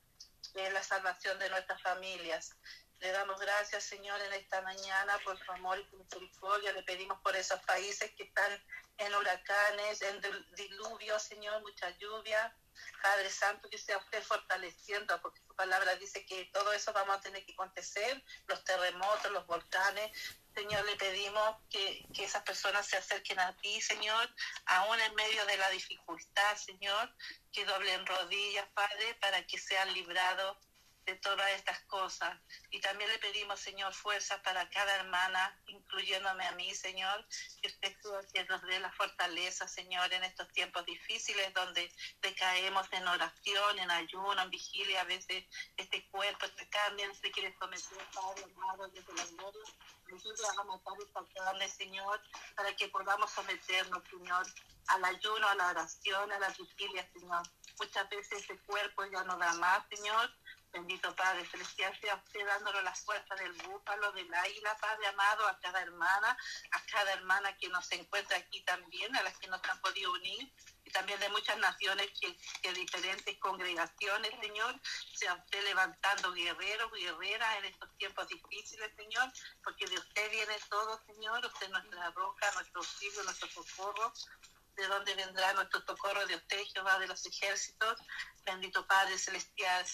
[0.55, 2.57] es la salvación de nuestras familias.
[3.01, 6.73] Le damos gracias, Señor, en esta mañana por su amor y su misericordia.
[6.73, 8.53] Le pedimos por esos países que están
[8.97, 10.21] en huracanes, en
[10.57, 12.57] diluvios, Señor, mucha lluvia.
[13.03, 17.21] Padre Santo, que sea usted fortaleciendo, porque su palabra dice que todo eso vamos a
[17.21, 20.11] tener que acontecer, los terremotos, los volcanes.
[20.55, 24.29] Señor, le pedimos que, que esas personas se acerquen a ti, Señor,
[24.67, 27.15] aún en medio de la dificultad, Señor,
[27.53, 30.57] que doblen rodillas, Padre, para que sean librados
[31.07, 32.39] de todas estas cosas.
[32.71, 37.27] Y también le pedimos, Señor, fuerza para cada hermana, incluyéndome a mí, Señor,
[37.61, 37.97] que usted
[38.33, 43.91] que nos dé la fortaleza, Señor, en estos tiempos difíciles donde decaemos en oración, en
[43.91, 45.45] ayuno, en vigilia, a veces
[45.77, 49.63] este cuerpo, esta carne, se quiere someter, Padre, amado, desde la gloria.
[50.09, 52.21] Nosotros a matar esta carne, Señor,
[52.55, 54.47] para que podamos someternos, Señor,
[54.89, 57.43] al ayuno, a la oración, a la vigilia, Señor.
[57.79, 60.31] Muchas veces ese cuerpo ya no da más, Señor,
[60.73, 65.59] Bendito Padre Celestial, sea usted dándole la fuerza del búfalo, del águila, Padre amado, a
[65.61, 66.37] cada hermana,
[66.71, 70.51] a cada hermana que nos encuentra aquí también, a las que nos han podido unir,
[70.85, 74.81] y también de muchas naciones, que diferentes congregaciones, Señor,
[75.15, 79.31] sea usted levantando guerreros, guerreras en estos tiempos difíciles, Señor,
[79.63, 84.13] porque de usted viene todo, Señor, usted es nuestra roca, nuestro auxilio, nuestro socorro,
[84.77, 87.99] de dónde vendrá nuestro socorro de usted, Jehová de los ejércitos.
[88.45, 89.87] Bendito Padre Celestial,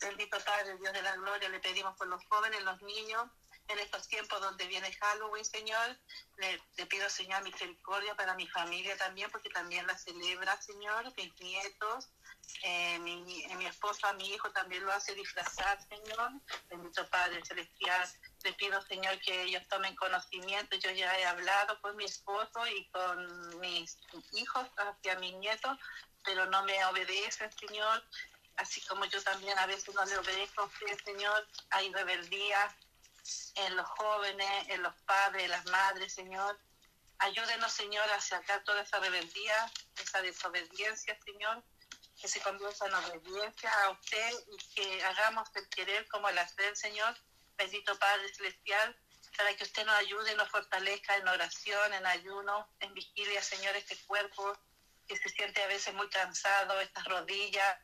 [0.00, 3.28] Bendito Padre, Dios de la gloria, le pedimos por los jóvenes, los niños,
[3.68, 5.98] en estos tiempos donde viene Halloween, Señor.
[6.36, 12.08] Le, pido, Señor, misericordia para mi familia también, porque también la celebra, Señor, mis nietos,
[12.62, 13.22] eh, mi,
[13.56, 16.32] mi esposo, mi hijo también lo hace disfrazar, Señor.
[16.68, 18.08] Bendito Padre Celestial.
[18.44, 20.76] Le pido, Señor, que ellos tomen conocimiento.
[20.76, 23.98] Yo ya he hablado con mi esposo y con mis
[24.32, 25.76] hijos hacia mis nietos,
[26.24, 28.04] pero no me obedecen, Señor
[28.56, 32.76] así como yo también a veces no le obedezco a usted, Señor, hay rebeldía
[33.56, 36.58] en los jóvenes, en los padres, en las madres, Señor.
[37.18, 41.64] Ayúdenos, Señor, a sacar toda esa rebeldía, esa desobediencia, Señor,
[42.20, 46.76] que se convierta en obediencia a usted y que hagamos el querer como el hacer,
[46.76, 47.16] Señor.
[47.56, 48.94] Bendito Padre Celestial,
[49.36, 53.96] para que usted nos ayude, nos fortalezca en oración, en ayuno, en vigilia, Señor, este
[54.04, 54.52] cuerpo
[55.06, 57.78] que se siente a veces muy cansado, estas rodillas,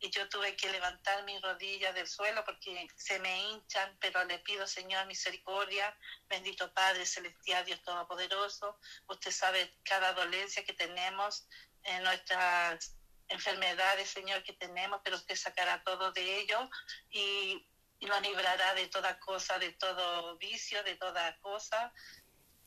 [0.00, 4.38] y yo tuve que levantar mis rodillas del suelo porque se me hinchan, pero le
[4.40, 5.96] pido, Señor, misericordia,
[6.28, 11.48] bendito Padre Celestial, Dios Todopoderoso, usted sabe cada dolencia que tenemos
[11.82, 12.94] en nuestras
[13.28, 16.70] enfermedades, Señor, que tenemos, pero usted sacará todo de ello
[17.10, 17.66] y,
[17.98, 21.92] y nos librará de toda cosa, de todo vicio, de toda cosa.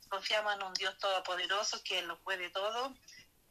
[0.09, 2.93] Confiamos en un Dios Todopoderoso que lo puede todo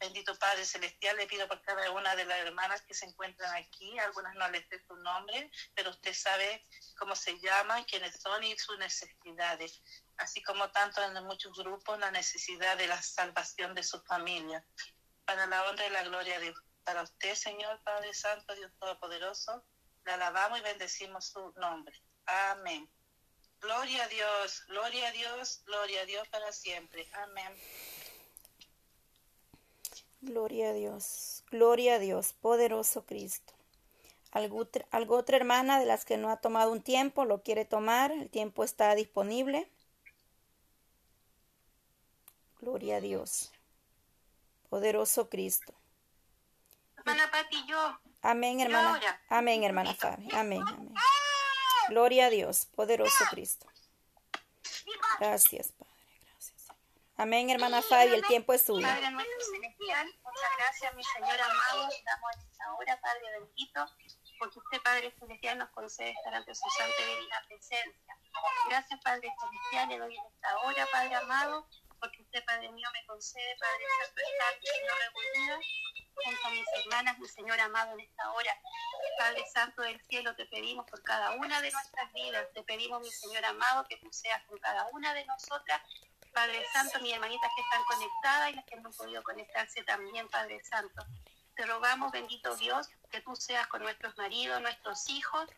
[0.01, 3.99] Bendito Padre Celestial, le pido por cada una de las hermanas que se encuentran aquí,
[3.99, 6.65] algunas no les sé su nombre, pero usted sabe
[6.97, 9.79] cómo se llaman, quiénes son y sus necesidades,
[10.17, 14.65] así como tanto en muchos grupos la necesidad de la salvación de su familia.
[15.23, 16.51] Para la honra y la gloria de
[16.83, 19.63] para usted, Señor Padre Santo, Dios Todopoderoso,
[20.03, 22.01] le alabamos y bendecimos su nombre.
[22.25, 22.89] Amén.
[23.59, 27.07] Gloria a Dios, gloria a Dios, gloria a Dios para siempre.
[27.13, 27.55] Amén.
[30.21, 33.53] Gloria a Dios, gloria a Dios, poderoso Cristo.
[34.31, 34.67] ¿Algo,
[35.17, 38.11] otra hermana de las que no ha tomado un tiempo lo quiere tomar?
[38.11, 39.69] El tiempo está disponible.
[42.59, 43.51] Gloria a Dios.
[44.69, 45.73] Poderoso Cristo.
[46.97, 47.99] Hermana Pati, yo.
[48.21, 49.01] Amén, hermana.
[49.27, 50.29] Amén, hermana Fabi.
[50.33, 50.93] Amén, amén.
[51.89, 53.67] Gloria a Dios, poderoso Cristo.
[55.19, 55.73] Gracias.
[57.21, 58.81] Amén, hermana Fabi, el tiempo es suyo.
[58.81, 63.85] Padre nuestro celestial, muchas gracias, mi Señor amado, damos en esta hora, Padre bendito,
[64.39, 68.17] porque usted, Padre celestial, nos concede estar ante su santa y divina presencia.
[68.69, 71.67] Gracias, Padre celestial, le doy en esta hora, Padre amado,
[71.99, 75.59] porque usted, Padre mío, me concede, Padre santo, estar, Señor, reunido
[76.25, 78.57] junto a mis hermanas, mi Señor amado, en esta hora.
[79.19, 83.11] Padre Santo del cielo, te pedimos por cada una de nuestras vidas, te pedimos, mi
[83.11, 85.81] Señor amado, que tú seas con cada una de nosotras
[86.33, 90.27] Padre Santo, mis hermanitas que están conectadas y las que no han podido conectarse también,
[90.29, 91.05] Padre Santo.
[91.55, 95.49] Te rogamos, bendito Dios, que tú seas con nuestros maridos, nuestros hijos,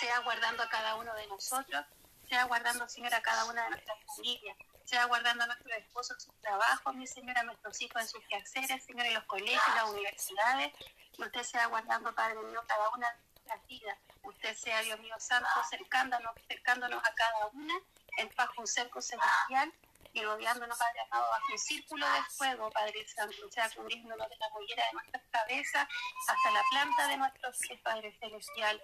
[0.00, 1.84] sea guardando a cada uno de nosotros,
[2.28, 6.20] sea guardando, Señor, a cada una de nuestras familias, sea guardando a nuestros esposos en
[6.20, 9.74] sus trabajos, mi Señor, a nuestros hijos en sus quehaceres, Señor, en los colegios, en
[9.76, 10.72] las universidades,
[11.18, 13.98] usted sea guardando, Padre mío, cada una de nuestras vidas.
[14.24, 17.74] Usted sea, Dios mío santo, cercándonos, cercándonos a cada una
[18.18, 19.72] en bajo un cerco celestial
[20.12, 24.36] y rodeándonos, Padre amado, bajo un círculo de fuego, Padre Santo, o sea, cubriéndonos de
[24.36, 25.88] la mollera de nuestras cabezas
[26.28, 28.82] hasta la planta de nuestros pies, Padre Celestial.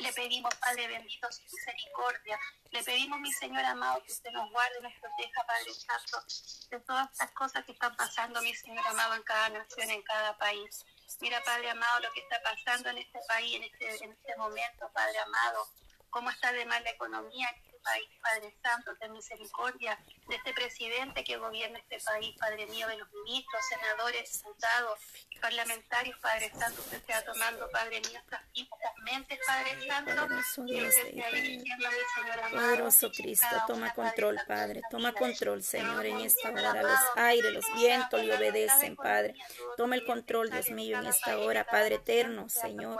[0.00, 2.38] Le pedimos, Padre bendito, su misericordia.
[2.70, 6.24] Le pedimos, mi Señor amado, que usted nos guarde nos proteja, Padre Santo,
[6.70, 10.36] de todas estas cosas que están pasando, mi Señor amado, en cada nación, en cada
[10.38, 10.84] país.
[11.20, 14.90] Mira, Padre amado, lo que está pasando en este país, en este, en este momento,
[14.92, 15.68] Padre amado,
[16.10, 17.48] cómo está de mal la economía
[17.88, 19.98] país, Padre Santo, de misericordia,
[20.28, 24.98] de este presidente que gobierna este país, Padre mío, de los ministros, senadores, diputados,
[25.40, 30.12] parlamentarios, Padre Santo, usted sea tomando, Padre mío, estas, estas mentes, Padre Santo,
[30.66, 34.82] y usted sea dirigiendo, mi Señor amado, Poderoso Cristo, toma control, Padre.
[34.90, 36.82] Toma control, Señor, en esta hora.
[36.82, 39.34] Los aires, los vientos le obedecen, Padre.
[39.76, 42.98] Toma el control, Dios mío, en esta hora, Padre eterno, Señor.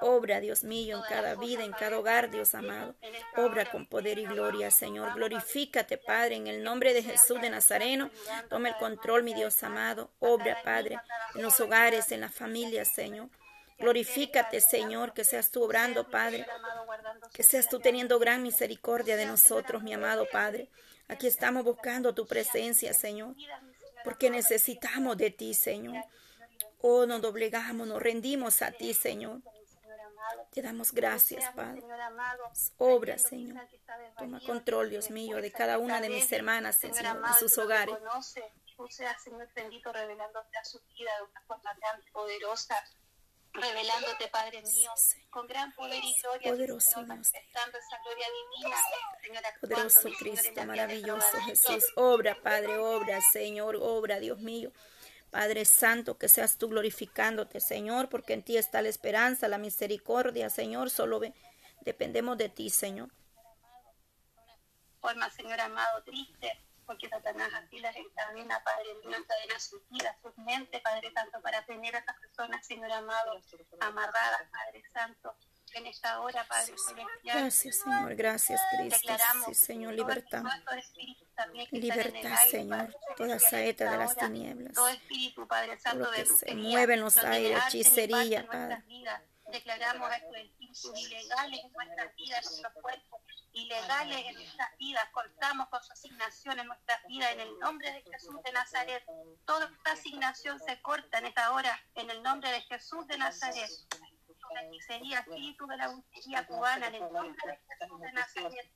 [0.00, 2.94] Obra, Dios mío, en cada vida, en cada hogar, Dios amado.
[3.36, 5.14] Obra con poder y gloria, Señor.
[5.14, 8.10] Glorifícate, Padre, en el nombre de Jesús de Nazareno.
[8.48, 10.10] Toma el control, mi Dios amado.
[10.18, 10.98] Obra, Padre,
[11.34, 13.28] en los hogares, en las familias, Señor.
[13.78, 16.46] Glorifícate, Señor, que seas tú obrando, Padre.
[17.32, 20.68] Que seas tú teniendo gran misericordia de nosotros, mi amado Padre.
[21.06, 23.34] Aquí estamos buscando tu presencia, Señor,
[24.04, 26.04] porque necesitamos de ti, Señor.
[26.80, 29.40] Oh, nos doblegamos, nos rendimos a ti, Señor.
[30.50, 31.82] Te damos gracias, Padre.
[32.78, 33.66] Obra, Señor.
[34.16, 37.96] Toma control, Dios mío, de cada una de mis hermanas, Señor, en sus hogares.
[38.76, 42.76] Tú seas, Señor bendito, revelándote a su vida de una forma tan poderosa,
[43.52, 44.92] revelándote, Padre mío,
[45.30, 48.76] con gran poder y gloria, Poderoso Señor, manifestando esa gloria divina,
[49.20, 51.84] Señor, Poderoso Cristo, maravilloso Jesús.
[51.96, 54.70] Obra, Padre, obra, Señor, obra, Dios mío.
[55.30, 60.48] Padre Santo, que seas tú glorificándote, Señor, porque en ti está la esperanza, la misericordia,
[60.48, 60.90] Señor.
[60.90, 61.20] Solo
[61.82, 63.10] dependemos de ti, Señor.
[65.00, 70.36] forma, Señor amado, triste, porque Satanás así las encadena, Padre mío, encadena sus vidas, sus
[70.38, 73.38] mentes, Padre Santo, para tener a esas personas, Señor amado,
[73.80, 75.36] amarradas, Padre Santo,
[75.74, 77.38] en esta hora, Padre celestial.
[77.38, 78.14] Gracias, Señor.
[78.14, 79.14] Gracias, Cristo.
[79.46, 80.42] Sí, Señor, libertad.
[81.70, 82.78] Libertad, aire, Señor.
[82.78, 84.74] Padre Toda saeta de las tinieblas.
[84.74, 88.84] Todo espíritu, Padre Santo, lo de que se mueve en los aires, hechicería, Padre.
[89.50, 93.20] Declaramos estos espíritus ilegales en nuestras vidas, en nuestros cuerpos,
[93.52, 95.04] ilegales en nuestras vidas.
[95.10, 99.02] Cortamos con su asignación en nuestras vidas en el nombre de Jesús de Nazaret.
[99.46, 103.70] Toda esta asignación se corta en esta hora en el nombre de Jesús de Nazaret.
[104.54, 108.72] La hechicería, espíritu de la brujería cubana en el nombre de Jesús de Nazaret.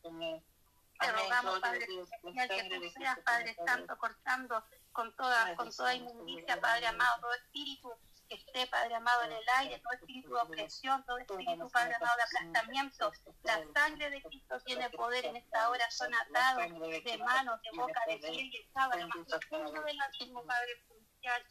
[1.00, 6.60] Te rogamos, Padre Celestial, que tú seas, Padre Santo, cortando con toda, con toda inmundicia,
[6.60, 7.92] Padre amado, todo espíritu
[8.28, 12.16] que esté, Padre amado, en el aire, todo espíritu de opresión, todo espíritu, Padre amado,
[12.16, 13.12] de aplastamiento.
[13.42, 18.00] La sangre de Cristo tiene poder en esta hora, son atados de manos, de boca,
[18.06, 18.88] de piel y más
[19.26, 21.42] profundo del abismo, Padre Celestial.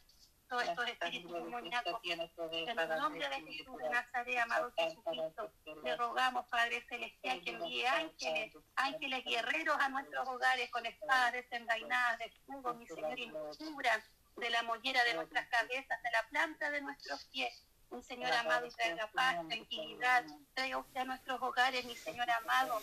[0.52, 5.50] Todos estos espíritus demoníacos en el nombre de Jesús de Nazaret, amado Jesucristo,
[5.82, 12.18] le rogamos, Padre Celestial, que envíe ángeles, ángeles guerreros a nuestros hogares con espadas desenvainadas
[12.18, 14.02] de fuego, mi Señor, y cubran
[14.36, 17.64] de la mollera de nuestras cabezas, de la planta de nuestros pies.
[17.90, 22.78] Mi Señor amado, y traiga paz, tranquilidad, traiga usted a nuestros hogares, mi Señor amado,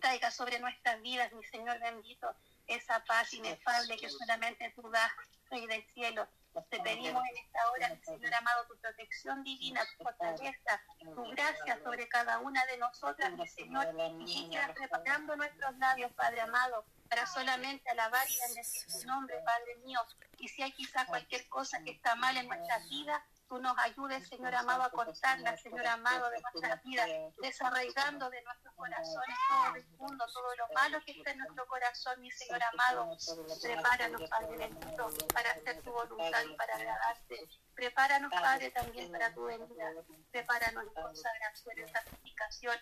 [0.00, 2.32] traiga sobre nuestras vidas, mi Señor bendito,
[2.68, 5.10] esa paz inefable que solamente tú das,
[5.50, 6.28] Rey del cielo.
[6.70, 12.08] Te pedimos en esta hora, Señor amado, tu protección divina, tu fortaleza, tu gracia sobre
[12.08, 13.88] cada una de nosotras, mi Señor,
[14.20, 19.76] y sigas preparando nuestros labios, Padre amado, para solamente alabar y bendecir tu nombre, Padre
[19.84, 19.98] mío.
[20.38, 23.20] Y si hay quizás cualquier cosa que está mal en nuestras vidas,
[23.54, 27.08] tú nos ayudes, Señor amado, a cortarla, Señor amado, de nuestras vidas,
[27.40, 32.20] desarraigando de nuestros corazones todo el mundo, todo lo malo que está en nuestro corazón,
[32.20, 33.16] mi Señor amado.
[33.62, 37.48] Prepáranos, Padre bendito, para hacer tu voluntad y para agradarte.
[37.76, 39.92] Prepáranos, Padre, también para tu venida.
[40.32, 42.76] Prepáranos en consagración, en santificación.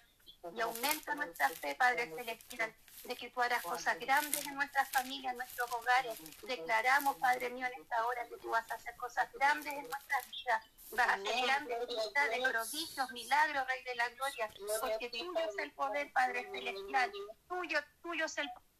[0.50, 2.74] Y aumenta nuestra fe, Padre Celestial,
[3.04, 6.18] de que tú harás cosas grandes en nuestras familias, en nuestros hogares.
[6.42, 10.30] Declaramos, Padre mío, en esta hora que tú vas a hacer cosas grandes en nuestras
[10.30, 10.64] vidas.
[10.90, 14.50] Vas a hacer grandes de prodigios, milagros, Rey de la Gloria,
[14.80, 17.12] porque tuyo es el poder, Padre Celestial.
[17.48, 18.71] Tuyo, tuyo es el poder,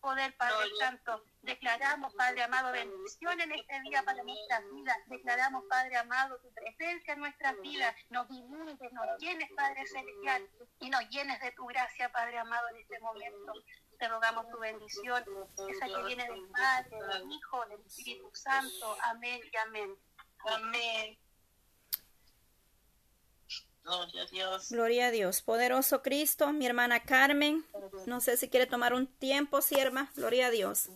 [0.00, 1.24] Padre Santo.
[1.42, 4.98] Declaramos, Padre amado, bendición en este día para nuestras vidas.
[5.06, 7.94] Declaramos, Padre amado, tu presencia en nuestras vidas.
[8.10, 10.48] Nos inundes, nos llenes, Padre Celestial,
[10.80, 13.52] y nos llenes de tu gracia, Padre amado, en este momento.
[13.98, 15.24] Te rogamos tu bendición,
[15.68, 18.96] esa que viene del Padre, del Hijo, del Espíritu Santo.
[19.02, 19.96] Amén y amén.
[20.46, 21.25] Amén.
[23.86, 24.68] Gloria a Dios.
[24.70, 25.42] Gloria a Dios.
[25.42, 27.64] Poderoso Cristo, mi hermana Carmen.
[28.06, 30.10] No sé si quiere tomar un tiempo, sierva.
[30.16, 30.88] Gloria a Dios.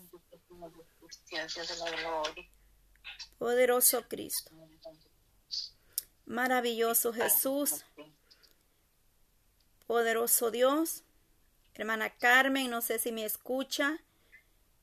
[3.39, 4.51] Poderoso Cristo.
[6.27, 7.85] Maravilloso Jesús.
[9.87, 11.05] Poderoso Dios.
[11.75, 14.03] Hermana Carmen, no sé si me escucha.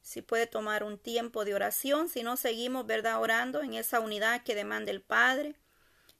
[0.01, 2.07] Si puede tomar un tiempo de oración.
[2.07, 3.21] Si no, seguimos, ¿verdad?
[3.21, 5.55] Orando en esa unidad que demanda el Padre.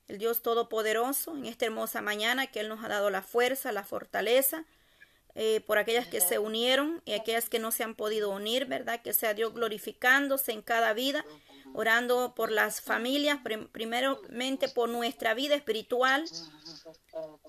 [0.07, 3.83] El Dios Todopoderoso en esta hermosa mañana que Él nos ha dado la fuerza, la
[3.83, 4.65] fortaleza
[5.39, 9.03] eh, por aquellas que se unieron y aquellas que no se han podido unir, ¿verdad?
[9.03, 11.23] Que sea Dios glorificándose en cada vida,
[11.75, 13.37] orando por las familias,
[13.71, 16.25] primeramente por nuestra vida espiritual,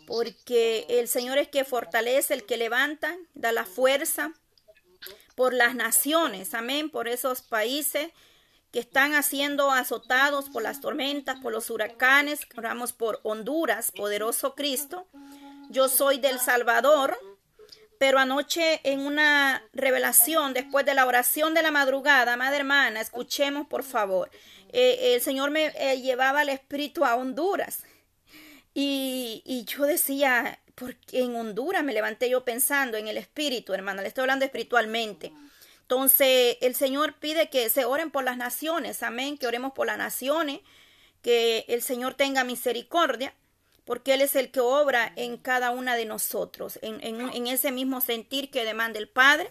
[0.06, 4.34] porque el Señor es que fortalece, el que levanta, da la fuerza
[5.34, 8.10] por las naciones, amén, por esos países
[8.72, 15.06] que están siendo azotados por las tormentas, por los huracanes, oramos por Honduras, poderoso Cristo.
[15.70, 17.18] Yo soy del Salvador,
[17.98, 23.66] pero anoche en una revelación, después de la oración de la madrugada, madre hermana, escuchemos
[23.66, 24.30] por favor,
[24.70, 27.84] eh, el Señor me eh, llevaba el espíritu a Honduras.
[28.74, 34.02] Y, y yo decía, porque en Honduras me levanté yo pensando en el espíritu, hermana,
[34.02, 35.32] le estoy hablando espiritualmente.
[35.90, 39.96] Entonces, el Señor pide que se oren por las naciones, amén, que oremos por las
[39.96, 40.60] naciones,
[41.22, 43.32] que el Señor tenga misericordia,
[43.86, 48.02] porque Él es el que obra en cada una de nosotros, en, en ese mismo
[48.02, 49.50] sentir que demanda el Padre.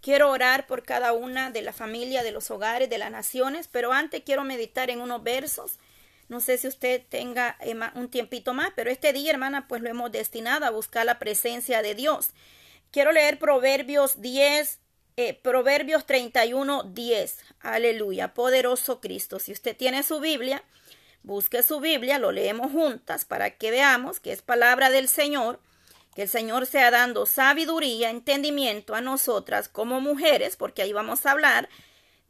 [0.00, 3.92] Quiero orar por cada una de la familia, de los hogares, de las naciones, pero
[3.92, 5.80] antes quiero meditar en unos versos.
[6.28, 9.88] No sé si usted tenga eh, un tiempito más, pero este día, hermana, pues lo
[9.88, 12.30] hemos destinado a buscar la presencia de Dios.
[12.92, 14.78] Quiero leer Proverbios 10,
[15.18, 17.38] eh, Proverbios 31, 10.
[17.58, 19.40] Aleluya, poderoso Cristo.
[19.40, 20.62] Si usted tiene su Biblia,
[21.24, 25.58] busque su Biblia, lo leemos juntas para que veamos que es palabra del Señor,
[26.14, 31.32] que el Señor sea dando sabiduría, entendimiento a nosotras como mujeres, porque ahí vamos a
[31.32, 31.68] hablar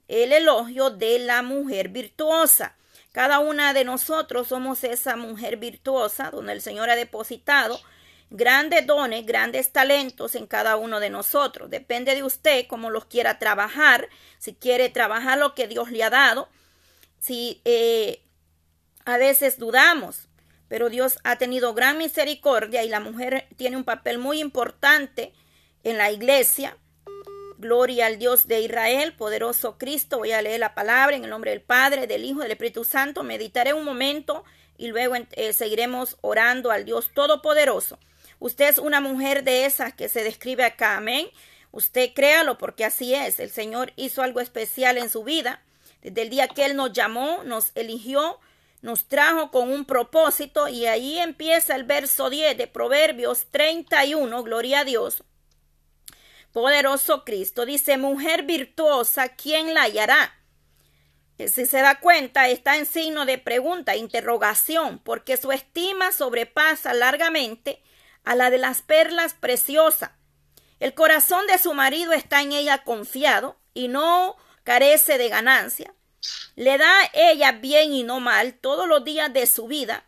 [0.09, 2.74] el elogio de la mujer virtuosa.
[3.12, 7.78] Cada una de nosotros somos esa mujer virtuosa donde el Señor ha depositado
[8.30, 11.70] grandes dones, grandes talentos en cada uno de nosotros.
[11.70, 14.08] Depende de usted cómo los quiera trabajar,
[14.38, 16.48] si quiere trabajar lo que Dios le ha dado.
[17.20, 18.22] Si eh,
[19.04, 20.28] a veces dudamos,
[20.68, 25.32] pero Dios ha tenido gran misericordia y la mujer tiene un papel muy importante
[25.82, 26.76] en la iglesia.
[27.56, 30.18] Gloria al Dios de Israel, poderoso Cristo.
[30.18, 33.24] Voy a leer la palabra en el nombre del Padre, del Hijo, del Espíritu Santo.
[33.24, 34.44] Meditaré un momento
[34.76, 37.98] y luego eh, seguiremos orando al Dios Todopoderoso.
[38.41, 41.28] Usted es una mujer de esas que se describe acá, amén.
[41.70, 43.41] Usted créalo porque así es.
[43.41, 45.62] El Señor hizo algo especial en su vida.
[46.03, 48.39] Desde el día que Él nos llamó, nos eligió,
[48.80, 54.80] nos trajo con un propósito y ahí empieza el verso 10 de Proverbios 31, gloria
[54.80, 55.24] a Dios.
[56.53, 60.34] Poderoso Cristo dice, mujer virtuosa, ¿quién la hallará?
[61.39, 67.80] Si se da cuenta, está en signo de pregunta, interrogación, porque su estima sobrepasa largamente
[68.28, 70.10] a la de las perlas preciosas.
[70.80, 75.94] El corazón de su marido está en ella confiado y no carece de ganancia.
[76.54, 80.04] Le da ella bien y no mal todos los días de su vida.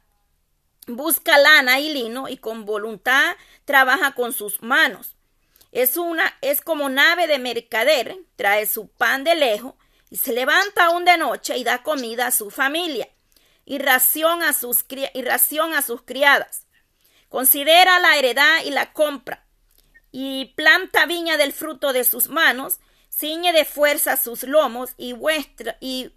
[0.86, 5.16] Busca lana y lino y con voluntad trabaja con sus manos.
[5.72, 9.76] Es una es como nave de mercader, trae su pan de lejos
[10.10, 13.08] y se levanta aún de noche y da comida a su familia
[13.64, 16.66] y ración a sus, y ración a sus criadas.
[17.30, 19.46] Considera la heredad y la compra,
[20.10, 25.76] y planta viña del fruto de sus manos, ciñe de fuerza sus lomos y, vuestra,
[25.80, 26.12] y,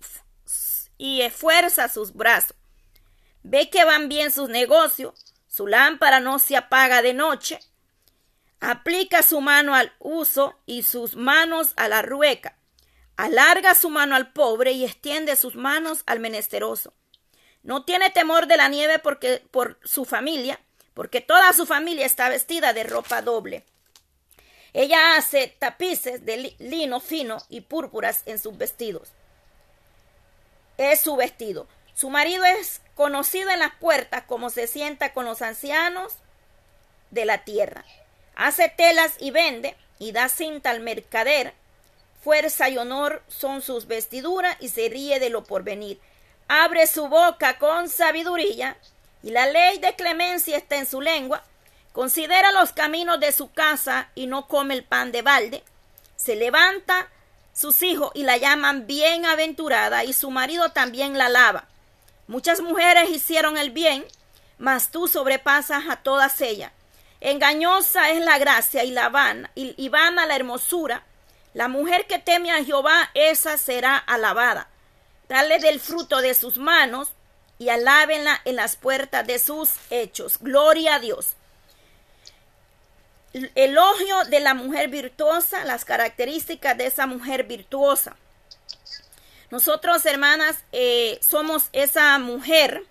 [0.97, 2.57] y esfuerza sus brazos.
[3.43, 7.59] Ve que van bien sus negocios, su lámpara no se apaga de noche.
[8.59, 12.57] Aplica su mano al uso y sus manos a la rueca.
[13.18, 16.95] Alarga su mano al pobre y extiende sus manos al menesteroso.
[17.61, 20.59] No tiene temor de la nieve porque por su familia,
[20.93, 23.63] porque toda su familia está vestida de ropa doble.
[24.73, 29.09] Ella hace tapices de lino fino y púrpuras en sus vestidos.
[30.77, 31.67] Es su vestido.
[31.93, 36.13] Su marido es conocido en las puertas como se sienta con los ancianos
[37.11, 37.85] de la tierra.
[38.35, 41.53] Hace telas y vende y da cinta al mercader.
[42.23, 45.99] Fuerza y honor son sus vestiduras y se ríe de lo porvenir.
[46.47, 48.77] Abre su boca con sabiduría
[49.24, 51.43] y la ley de clemencia está en su lengua,
[51.93, 55.63] considera los caminos de su casa y no come el pan de balde,
[56.15, 57.07] se levanta
[57.53, 61.67] sus hijos y la llaman bienaventurada y su marido también la alaba.
[62.28, 64.05] Muchas mujeres hicieron el bien,
[64.57, 66.71] mas tú sobrepasas a todas ellas.
[67.21, 71.03] Engañosa es la gracia y la vana, y, y vana la hermosura.
[71.53, 74.67] La mujer que teme a Jehová, esa será alabada.
[75.30, 77.13] Dale del fruto de sus manos,
[77.64, 80.38] y alábenla en las puertas de sus hechos.
[80.39, 81.34] Gloria a Dios.
[83.55, 88.18] Elogio de la mujer virtuosa, las características de esa mujer virtuosa.
[89.49, 92.84] Nosotros, hermanas, eh, somos esa mujer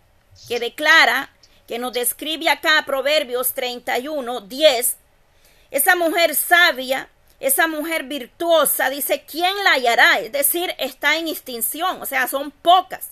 [0.48, 1.30] que declara,
[1.68, 4.96] que nos describe acá Proverbios 31, 10,
[5.70, 7.10] esa mujer sabia,
[7.40, 10.20] esa mujer virtuosa, dice, ¿quién la hallará?
[10.20, 13.10] Es decir, está en extinción, o sea, son pocas.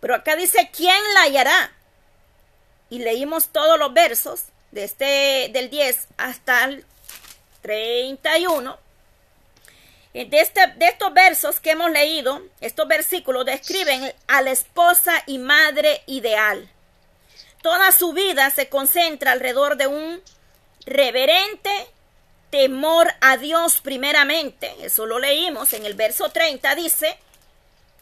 [0.00, 1.72] Pero acá dice, ¿quién la hallará?
[2.88, 6.84] Y leímos todos los versos, de este, del 10 hasta el
[7.62, 8.78] 31.
[10.12, 15.38] De, este, de estos versos que hemos leído, estos versículos describen a la esposa y
[15.38, 16.68] madre ideal.
[17.62, 20.22] Toda su vida se concentra alrededor de un
[20.86, 21.70] reverente
[22.50, 24.74] temor a Dios primeramente.
[24.80, 26.74] Eso lo leímos en el verso 30.
[26.74, 27.18] Dice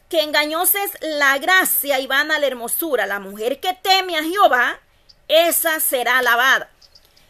[0.09, 3.07] que engañosa es la gracia y vana la hermosura.
[3.07, 4.81] La mujer que teme a Jehová,
[5.29, 6.71] esa será alabada.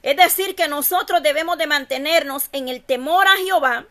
[0.03, 3.87] Es decir, que nosotros debemos de mantenernos en el temor a Jehová.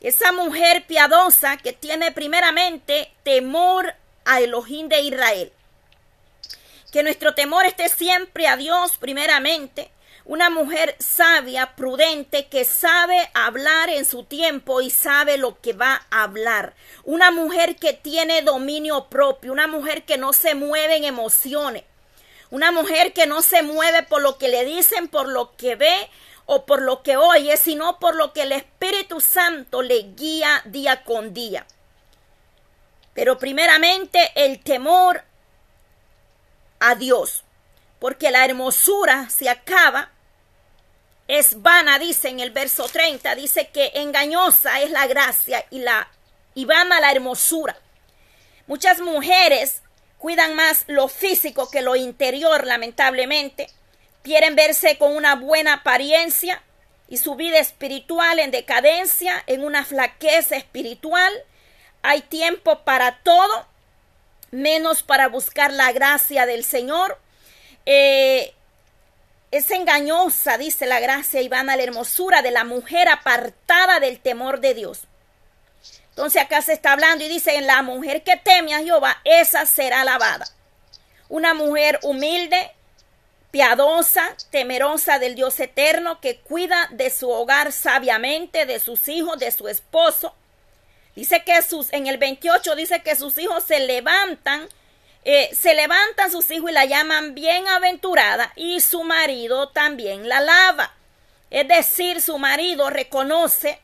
[0.00, 5.52] Esa mujer piadosa que tiene primeramente temor a Elohim de Israel.
[6.92, 9.90] Que nuestro temor esté siempre a Dios primeramente.
[10.26, 16.06] Una mujer sabia, prudente, que sabe hablar en su tiempo y sabe lo que va
[16.10, 16.74] a hablar.
[17.04, 21.84] Una mujer que tiene dominio propio, una mujer que no se mueve en emociones.
[22.50, 26.08] Una mujer que no se mueve por lo que le dicen, por lo que ve
[26.46, 31.04] o por lo que oye, sino por lo que el Espíritu Santo le guía día
[31.04, 31.66] con día.
[33.12, 35.22] Pero primeramente el temor
[36.80, 37.44] a Dios,
[37.98, 40.10] porque la hermosura se acaba,
[41.28, 46.08] es vana, dice en el verso 30, dice que engañosa es la gracia y la
[46.54, 47.76] y vana la hermosura.
[48.66, 49.82] Muchas mujeres
[50.18, 53.68] cuidan más lo físico que lo interior, lamentablemente.
[54.22, 56.62] Quieren verse con una buena apariencia
[57.08, 61.32] y su vida espiritual en decadencia, en una flaqueza espiritual.
[62.02, 63.66] Hay tiempo para todo,
[64.50, 67.18] menos para buscar la gracia del Señor.
[67.84, 68.54] Eh,
[69.56, 74.18] es engañosa, dice la gracia y van a la hermosura de la mujer apartada del
[74.18, 75.02] temor de Dios.
[76.08, 80.00] Entonces acá se está hablando y dice, la mujer que teme a Jehová, esa será
[80.00, 80.46] alabada.
[81.28, 82.72] Una mujer humilde,
[83.52, 89.52] piadosa, temerosa del Dios eterno, que cuida de su hogar sabiamente, de sus hijos, de
[89.52, 90.34] su esposo.
[91.14, 94.68] Dice que sus, en el 28 dice que sus hijos se levantan,
[95.24, 100.94] eh, se levantan sus hijos y la llaman bienaventurada y su marido también la alaba.
[101.50, 103.80] Es decir, su marido reconoce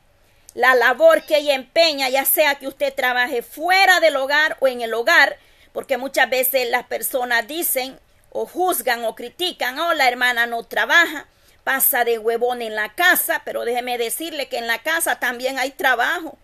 [0.54, 4.82] la labor que ella empeña, ya sea que usted trabaje fuera del hogar o en
[4.82, 5.38] el hogar,
[5.72, 7.98] porque muchas veces las personas dicen
[8.32, 11.26] o juzgan o critican, oh, la hermana no trabaja,
[11.64, 15.70] pasa de huevón en la casa, pero déjeme decirle que en la casa también hay
[15.70, 16.38] trabajo.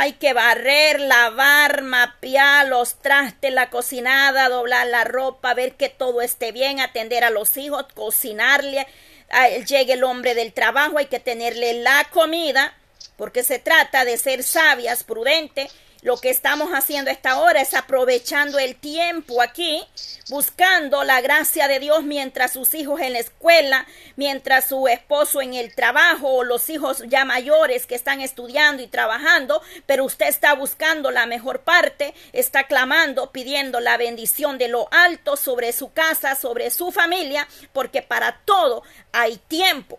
[0.00, 6.22] Hay que barrer, lavar, mapear los trastes, la cocinada, doblar la ropa, ver que todo
[6.22, 8.86] esté bien, atender a los hijos, cocinarle.
[9.66, 12.76] Llegue el hombre del trabajo, hay que tenerle la comida
[13.16, 15.72] porque se trata de ser sabias, prudentes.
[16.02, 19.82] Lo que estamos haciendo esta hora es aprovechando el tiempo aquí,
[20.28, 23.84] buscando la gracia de Dios mientras sus hijos en la escuela,
[24.14, 28.86] mientras su esposo en el trabajo o los hijos ya mayores que están estudiando y
[28.86, 34.88] trabajando, pero usted está buscando la mejor parte, está clamando, pidiendo la bendición de lo
[34.92, 39.98] alto sobre su casa, sobre su familia, porque para todo hay tiempo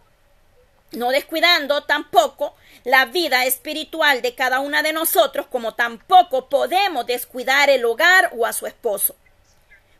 [0.92, 7.70] no descuidando tampoco la vida espiritual de cada una de nosotros, como tampoco podemos descuidar
[7.70, 9.16] el hogar o a su esposo.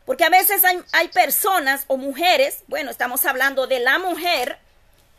[0.04, 0.62] Porque a veces
[0.92, 4.58] hay, personas o mujeres, bueno, estamos hablando de la mujer,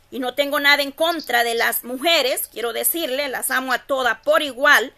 [0.09, 4.17] y no tengo nada en contra de las mujeres, quiero decirle, las amo a todas
[4.19, 4.93] por igual,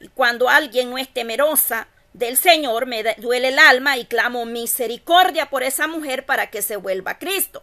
[0.00, 5.48] y cuando alguien no es temerosa del Señor, me duele el alma y clamo misericordia
[5.48, 7.62] por esa mujer para que se vuelva a Cristo.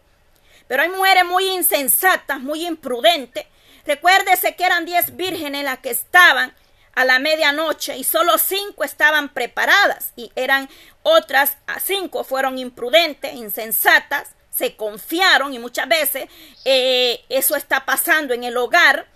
[0.67, 3.45] Pero hay mujeres muy insensatas, muy imprudentes.
[3.85, 6.53] Recuérdese que eran diez vírgenes las que estaban
[6.95, 10.69] a la medianoche y solo cinco estaban preparadas y eran
[11.01, 16.29] otras a cinco fueron imprudentes, insensatas, se confiaron y muchas veces
[16.65, 19.07] eh, eso está pasando en el hogar.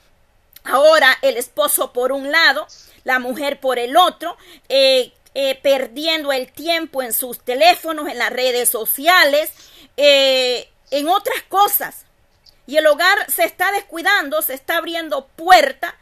[0.64, 2.68] Ahora el esposo por un lado,
[3.04, 4.36] la mujer por el otro,
[4.68, 9.52] eh, eh, perdiendo el tiempo en sus teléfonos, en las redes sociales,
[10.92, 12.06] en otras cosas.
[12.66, 15.96] Y el hogar se está descuidando, se está abriendo puerta.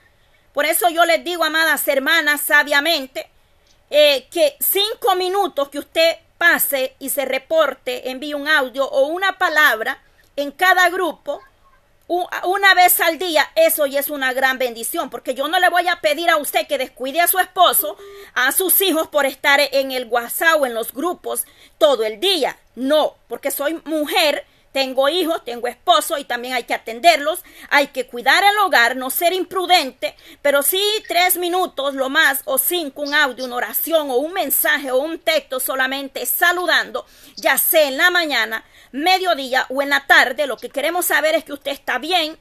[0.53, 3.29] Por eso yo les digo, amadas hermanas, sabiamente,
[3.89, 9.37] eh, que cinco minutos que usted pase y se reporte, envíe un audio o una
[9.37, 10.01] palabra
[10.35, 11.41] en cada grupo,
[12.07, 15.87] una vez al día, eso ya es una gran bendición, porque yo no le voy
[15.87, 17.97] a pedir a usted que descuide a su esposo,
[18.35, 21.45] a sus hijos por estar en el WhatsApp o en los grupos
[21.79, 22.57] todo el día.
[22.75, 24.45] No, porque soy mujer
[24.75, 29.09] tengo hijos, tengo esposo y también hay que atenderlos, hay que cuidar el hogar, no
[29.09, 34.17] ser imprudente, pero sí tres minutos, lo más, o cinco, un audio, una oración o
[34.17, 37.05] un mensaje o un texto solamente saludando,
[37.37, 41.45] ya sea en la mañana, mediodía o en la tarde, lo que queremos saber es
[41.45, 42.37] que usted está bien,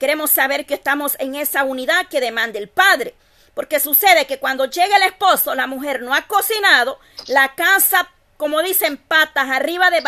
[0.00, 3.14] queremos saber que estamos en esa unidad que demanda el Padre.
[3.54, 8.60] Porque sucede que cuando llega el esposo, la mujer no ha cocinado, la casa, como
[8.60, 10.02] dicen, patas arriba de,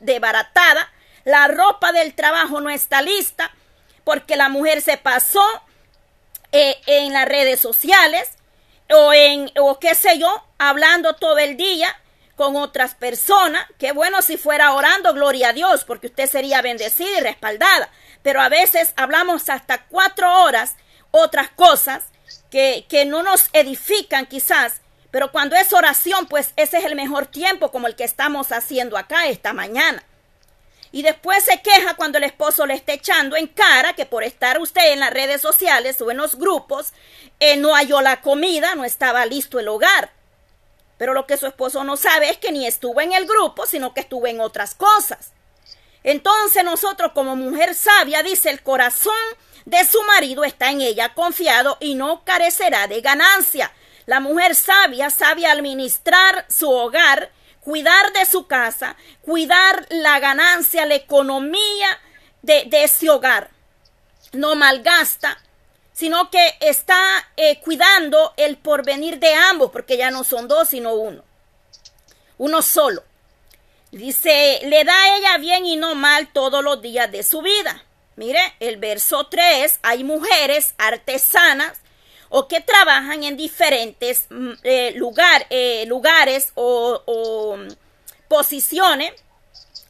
[0.00, 0.90] de baratada,
[1.28, 3.52] la ropa del trabajo no está lista
[4.02, 5.44] porque la mujer se pasó
[6.52, 8.30] eh, en las redes sociales
[8.90, 11.94] o en, o qué sé yo, hablando todo el día
[12.34, 13.66] con otras personas.
[13.78, 17.90] Qué bueno si fuera orando, gloria a Dios, porque usted sería bendecida y respaldada.
[18.22, 20.76] Pero a veces hablamos hasta cuatro horas
[21.10, 22.04] otras cosas
[22.50, 24.80] que, que no nos edifican quizás.
[25.10, 28.96] Pero cuando es oración, pues ese es el mejor tiempo como el que estamos haciendo
[28.96, 30.02] acá esta mañana
[30.90, 34.58] y después se queja cuando el esposo le está echando en cara que por estar
[34.58, 36.92] usted en las redes sociales o en los grupos
[37.40, 40.12] eh, no halló la comida, no estaba listo el hogar.
[40.96, 43.94] Pero lo que su esposo no sabe es que ni estuvo en el grupo, sino
[43.94, 45.32] que estuvo en otras cosas.
[46.02, 49.14] Entonces nosotros como mujer sabia, dice, el corazón
[49.64, 53.72] de su marido está en ella confiado y no carecerá de ganancia.
[54.06, 57.30] La mujer sabia sabe administrar su hogar
[57.68, 62.00] cuidar de su casa, cuidar la ganancia, la economía
[62.40, 63.50] de, ese hogar.
[64.32, 65.36] No malgasta,
[65.92, 66.98] sino que está
[67.36, 71.22] eh, cuidando el porvenir de ambos, porque ya no son dos, sino uno.
[72.38, 73.04] Uno solo.
[73.90, 77.84] Dice, le da a ella bien y no mal todos los días de su vida.
[78.16, 81.82] Mire, el verso 3, hay mujeres artesanas
[82.30, 87.72] o que trabajan en diferentes mm, eh, lugar, eh, lugares o, mm,
[88.28, 89.12] posiciones.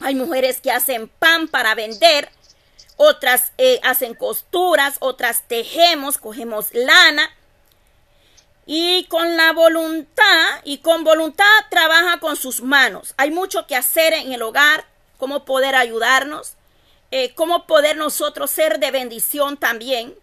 [0.01, 2.31] Hay mujeres que hacen pan para vender,
[2.97, 7.31] otras eh, hacen costuras, otras tejemos, cogemos lana.
[8.67, 13.15] Y con la voluntad, y con voluntad trabaja con sus manos.
[13.17, 14.85] Hay mucho que hacer en el hogar,
[15.17, 16.53] cómo poder ayudarnos,
[17.35, 20.15] cómo poder nosotros ser de bendición también.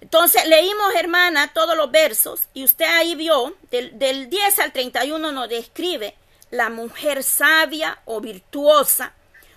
[0.00, 5.32] Entonces leímos, hermana, todos los versos y usted ahí vio, del, del 10 al 31
[5.32, 6.16] nos describe
[6.50, 9.12] la mujer sabia o virtuosa,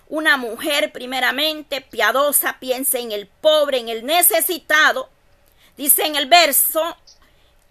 [0.08, 5.08] una mujer primeramente piadosa, piensa en el pobre, en el necesitado.
[5.76, 6.96] Dice en el verso,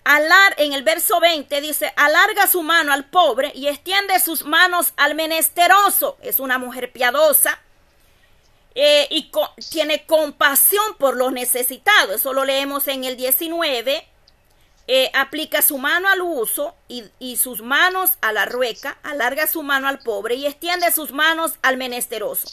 [0.04, 4.94] alar, en el verso 20 dice, alarga su mano al pobre y extiende sus manos
[4.98, 6.18] al menesteroso.
[6.22, 7.62] Es una mujer piadosa,
[8.76, 9.32] eh, y
[9.70, 12.16] tiene compasión por los necesitados.
[12.16, 14.08] Eso lo leemos en el 19.
[14.88, 19.88] Eh, aplica su mano al uso y, sus manos a la rueca, alarga su mano
[19.88, 22.48] al pobre y extiende sus manos al menesteroso.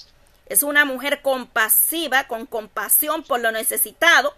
[0.46, 4.34] Es una mujer compasiva, con compasión por lo necesitado.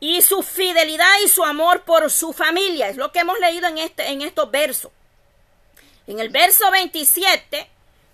[0.00, 2.88] Y su fidelidad y su amor por su familia.
[2.88, 4.92] Es lo que hemos leído en, este, en estos versos.
[6.06, 7.68] En el verso 27,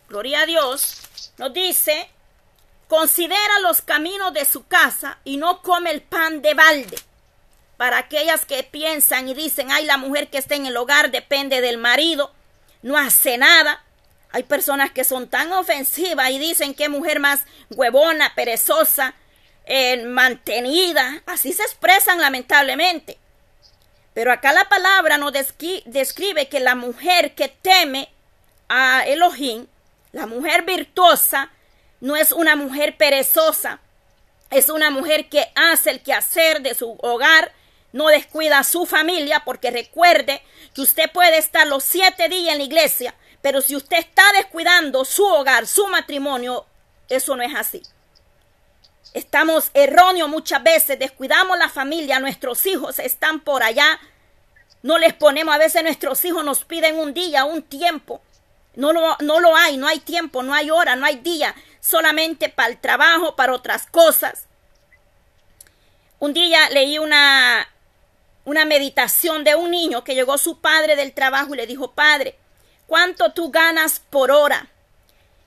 [0.09, 1.03] gloria a Dios,
[1.39, 2.09] nos dice,
[2.89, 6.99] considera los caminos de su casa y no come el pan de balde.
[7.77, 11.61] Para aquellas que piensan y dicen, ay, la mujer que está en el hogar depende
[11.61, 12.33] del marido,
[12.83, 13.83] no hace nada.
[14.31, 19.15] Hay personas que son tan ofensivas y dicen que mujer más huevona, perezosa,
[19.65, 21.23] eh, mantenida.
[21.27, 23.19] Así se expresan lamentablemente.
[24.13, 28.09] Pero acá la palabra nos describe que la mujer que teme
[28.69, 29.67] a Elohim
[30.15, 31.51] la mujer virtuosa
[32.01, 33.81] no es una mujer perezosa,
[34.51, 37.53] es una mujer que hace el quehacer de su hogar,
[37.93, 40.41] no descuida a su familia, porque recuerde
[40.73, 45.05] que usted puede estar los siete días en la iglesia, pero si usted está descuidando
[45.05, 46.65] su hogar, su matrimonio,
[47.09, 47.83] eso no es así.
[49.15, 53.99] Estamos erróneos muchas veces, descuidamos la familia, nuestros hijos están por allá,
[54.83, 58.23] no les ponemos, a veces nuestros hijos nos piden un día, un tiempo,
[58.77, 62.49] no lo, no lo hay, no hay tiempo, no hay hora, no hay día, solamente
[62.49, 64.47] para el trabajo, para otras cosas.
[66.19, 67.69] Un día leí una,
[68.45, 72.37] una meditación de un niño que llegó su padre del trabajo y le dijo, padre,
[72.87, 74.69] ¿cuánto tú ganas por hora?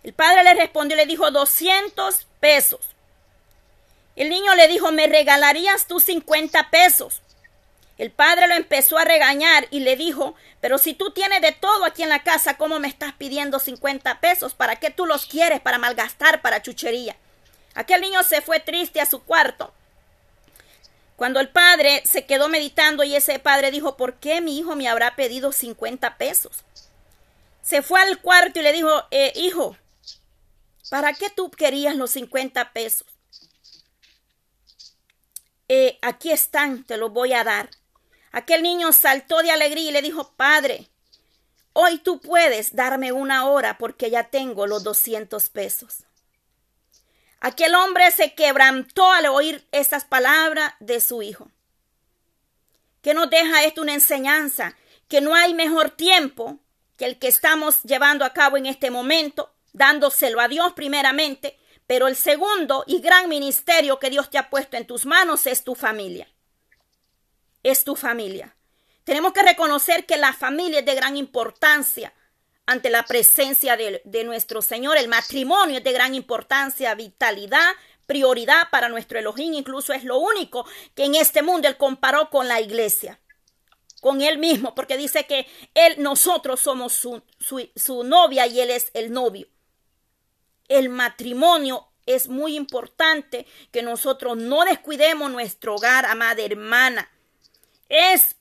[0.03, 2.79] El padre le respondió y le dijo, 200 pesos.
[4.15, 7.21] El niño le dijo, ¿me regalarías tú 50 pesos?
[7.97, 11.83] El padre lo empezó a regañar y le dijo, pero si tú tienes de todo
[11.83, 14.53] aquí en la casa, ¿cómo me estás pidiendo 50 pesos?
[14.53, 15.61] ¿Para qué tú los quieres?
[15.61, 17.15] Para malgastar, para chuchería.
[17.73, 19.73] Aquel niño se fue triste a su cuarto.
[21.15, 24.87] Cuando el padre se quedó meditando y ese padre dijo, ¿por qué mi hijo me
[24.87, 26.63] habrá pedido 50 pesos?
[27.63, 29.75] Se fue al cuarto y le dijo, eh, hijo,
[30.91, 33.07] ¿para qué tú querías los 50 pesos?
[35.67, 37.69] Eh, aquí están, te los voy a dar.
[38.37, 40.87] Aquel niño saltó de alegría y le dijo, Padre,
[41.73, 46.03] hoy tú puedes darme una hora porque ya tengo los 200 pesos.
[47.39, 51.49] Aquel hombre se quebrantó al oír estas palabras de su hijo.
[53.01, 54.75] ¿Qué nos deja esto una enseñanza?
[55.07, 56.59] Que no hay mejor tiempo
[56.95, 61.57] que el que estamos llevando a cabo en este momento, dándoselo a Dios primeramente,
[61.87, 65.63] pero el segundo y gran ministerio que Dios te ha puesto en tus manos es
[65.63, 66.27] tu familia.
[67.67, 68.55] Es tu familia.
[69.03, 72.13] Tenemos que reconocer que la familia es de gran importancia
[72.65, 74.95] ante la presencia de, nuestro Señor.
[74.95, 77.73] El matrimonio es de gran importancia, vitalidad,
[78.05, 79.53] prioridad para nuestro Elohim.
[79.53, 80.65] Incluso es lo único
[80.95, 83.19] que en este mundo Él comparó con la iglesia,
[83.99, 87.21] con Él mismo, porque dice que Él, nosotros somos su,
[87.75, 89.49] su novia y Él es el novio.
[90.69, 97.11] El matrimonio es muy importante que nosotros no descuidemos nuestro hogar, amada hermana.
[97.89, 98.35] Es,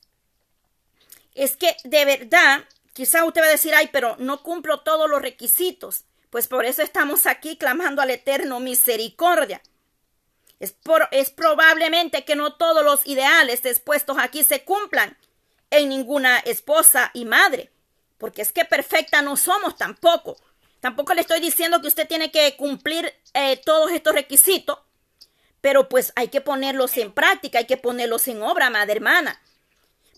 [1.35, 2.65] es que de verdad
[2.97, 6.07] Quizá usted va a decir, ay, pero no cumplo todos los requisitos.
[6.31, 9.61] Pues por eso estamos aquí clamando al Eterno misericordia.
[10.61, 10.75] Es,
[11.11, 15.19] es probablemente que no todos los ideales expuestos aquí se cumplan
[15.69, 17.71] en ninguna esposa y madre.
[18.17, 20.39] Porque es que perfecta no somos tampoco.
[20.81, 24.79] Tampoco le estoy diciendo que usted tiene que cumplir eh, todos estos requisitos.
[25.67, 29.43] Pero pues hay que ponerlos en práctica, hay que ponerlos en obra, madre hermana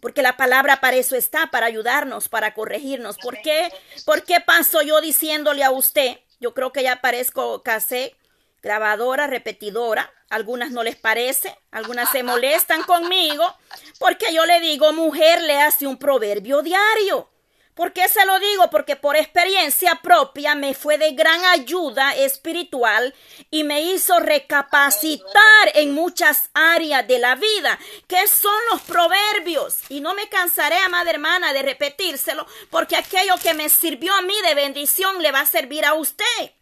[0.02, 3.16] porque la palabra para eso está, para ayudarnos, para corregirnos.
[3.16, 3.72] ¿Por qué?
[4.04, 6.18] ¿Por qué paso yo diciéndole a usted?
[6.38, 8.14] Yo creo que ya parezco casé,
[8.62, 10.12] grabadora, repetidora.
[10.28, 13.56] Algunas no les parece, algunas se molestan conmigo,
[13.98, 17.30] porque yo le digo, mujer, le hace un proverbio diario.
[17.78, 18.70] ¿Por qué se lo digo?
[18.70, 23.14] Porque por experiencia propia me fue de gran ayuda espiritual
[23.52, 27.78] y me hizo recapacitar en muchas áreas de la vida.
[28.08, 29.76] ¿Qué son los proverbios?
[29.90, 34.34] Y no me cansaré, amada hermana, de repetírselo, porque aquello que me sirvió a mí
[34.42, 36.57] de bendición le va a servir a usted.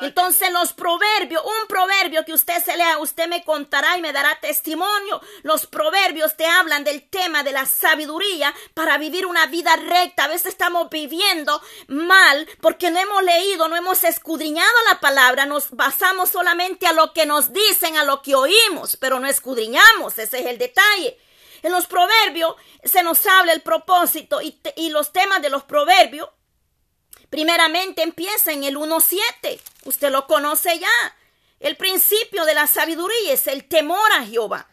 [0.00, 4.38] Entonces los proverbios, un proverbio que usted se lea, usted me contará y me dará
[4.40, 5.20] testimonio.
[5.42, 10.24] Los proverbios te hablan del tema de la sabiduría para vivir una vida recta.
[10.24, 15.70] A veces estamos viviendo mal porque no hemos leído, no hemos escudriñado la palabra, nos
[15.70, 20.18] basamos solamente a lo que nos dicen, a lo que oímos, pero no escudriñamos.
[20.18, 21.18] Ese es el detalle.
[21.62, 26.28] En los proverbios se nos habla el propósito y, y los temas de los proverbios
[27.30, 29.60] Primeramente empieza en el 1.7.
[29.84, 31.16] Usted lo conoce ya.
[31.60, 34.68] El principio de la sabiduría es el temor a Jehová.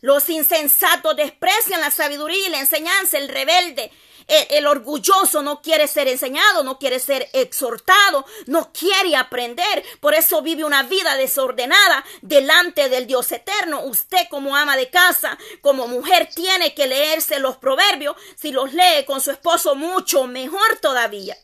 [0.00, 3.16] Los insensatos desprecian la sabiduría y la enseñanza.
[3.16, 3.92] El rebelde,
[4.26, 9.84] el, orgulloso no quiere ser enseñado, no quiere ser exhortado, no quiere aprender.
[10.00, 13.82] Por eso vive una vida desordenada delante del Dios eterno.
[13.84, 18.16] Usted como ama de casa, como mujer, tiene que leerse los proverbios.
[18.34, 21.36] Si los lee con su esposo, mucho mejor todavía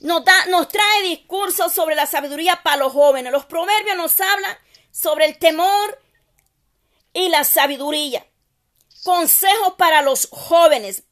[0.00, 3.32] nos, da, nos trae discursos sobre la sabiduría para los jóvenes.
[3.32, 4.56] Los proverbios nos hablan
[4.90, 6.00] sobre el temor
[7.12, 8.26] y la sabiduría.
[9.04, 11.04] Consejos para los jóvenes.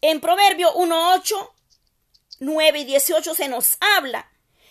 [0.00, 1.54] En Proverbio 1, 8,
[2.40, 4.30] 9 y 18 se nos habla.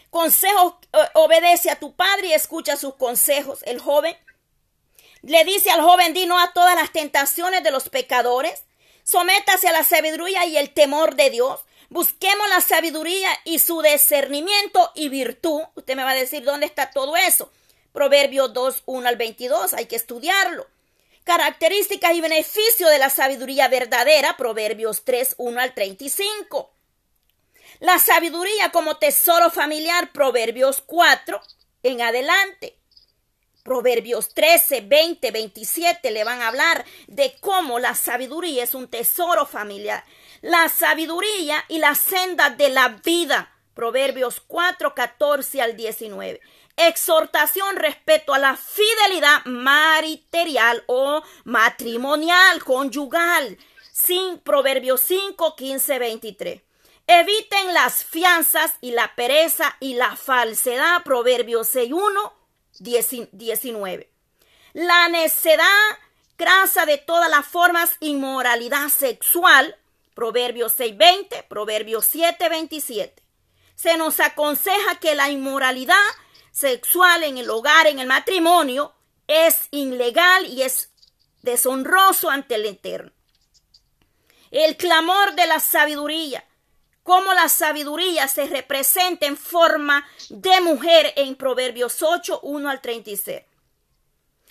[0.09, 0.75] Consejos,
[1.13, 3.59] obedece a tu padre y escucha sus consejos.
[3.63, 4.15] El joven
[5.23, 8.63] le dice al joven, di a todas las tentaciones de los pecadores.
[9.03, 11.65] Sométase a la sabiduría y el temor de Dios.
[11.89, 15.61] Busquemos la sabiduría y su discernimiento y virtud.
[15.75, 17.51] Usted me va a decir dónde está todo eso.
[17.93, 19.73] Proverbios 2, 1 al 22.
[19.73, 20.67] Hay que estudiarlo.
[21.23, 24.35] Características y beneficios de la sabiduría verdadera.
[24.35, 26.71] Proverbios 3, 1 al 35.
[27.79, 30.11] La sabiduría como tesoro familiar.
[30.11, 31.39] Proverbios 4
[31.83, 32.77] en adelante.
[33.63, 39.45] Proverbios 13, 20, 27 le van a hablar de cómo la sabiduría es un tesoro
[39.45, 40.03] familiar
[40.45, 43.51] la sabiduría y la senda de la vida.
[43.73, 46.39] Proverbios 4, 14 al 19.
[46.77, 53.57] Exhortación respecto a la fidelidad mariterial o matrimonial, conyugal.
[53.91, 56.61] Sin Proverbios 5, 15, 23.
[57.07, 61.01] Eviten las fianzas y la pereza y la falsedad.
[61.03, 62.33] Proverbios 6, 1,
[63.31, 64.11] 19.
[64.73, 65.65] La necedad
[66.37, 69.75] grasa de todas las formas, inmoralidad sexual,
[70.15, 73.21] Proverbios 6:20, Proverbios 7:27.
[73.75, 75.95] Se nos aconseja que la inmoralidad
[76.51, 78.93] sexual en el hogar, en el matrimonio,
[79.27, 80.89] es ilegal y es
[81.41, 83.11] deshonroso ante el Eterno.
[84.51, 86.43] El clamor de la sabiduría.
[87.03, 93.43] cómo la sabiduría se representa en forma de mujer en Proverbios 8, 1 al 36.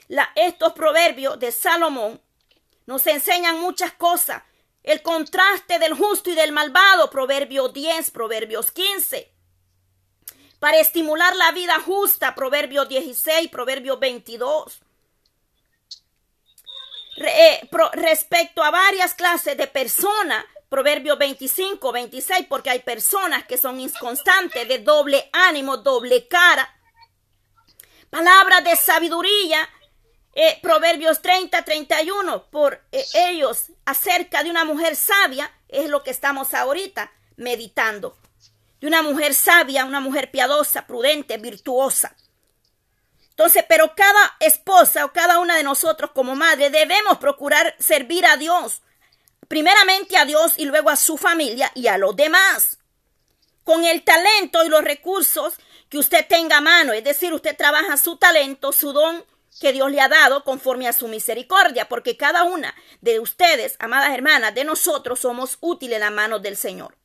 [0.07, 2.21] La, estos proverbios de Salomón
[2.87, 4.45] nos enseñan muchas cosas.
[4.85, 9.33] El contraste del justo y del malvado, Proverbios 10, Proverbios 15.
[10.59, 14.81] Para estimular la vida justa, Proverbios 16, Proverbios 22.
[17.17, 23.81] Eh, respecto a varias clases de personas, Proverbios 25, 26, porque hay personas que son
[23.81, 26.69] inconstantes, de doble ánimo, doble cara.
[28.11, 29.67] Palabras de sabiduría,
[30.35, 36.11] eh, Proverbios 30, 31, por eh, ellos acerca de una mujer sabia, es lo que
[36.11, 38.19] estamos ahorita meditando.
[38.81, 42.17] De una mujer sabia, una mujer piadosa, prudente, virtuosa.
[43.31, 48.37] Entonces, pero cada esposa o cada una de nosotros como madre debemos procurar servir a
[48.37, 48.83] Dios,
[49.49, 52.79] primeramente a Dios y luego a su familia y a los demás.
[53.63, 55.55] Con el talento y los recursos
[55.89, 59.25] que usted tenga a mano, es decir, usted trabaja su talento, su don
[59.61, 64.13] que Dios le ha dado conforme a su misericordia, porque cada una de ustedes, amadas
[64.13, 66.97] hermanas, de nosotros somos útiles en las manos del Señor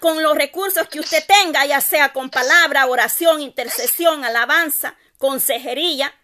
[0.00, 6.14] con, los recursos que usted tenga, ya sea con palabra, oración, intercesión, alabanza, consejería,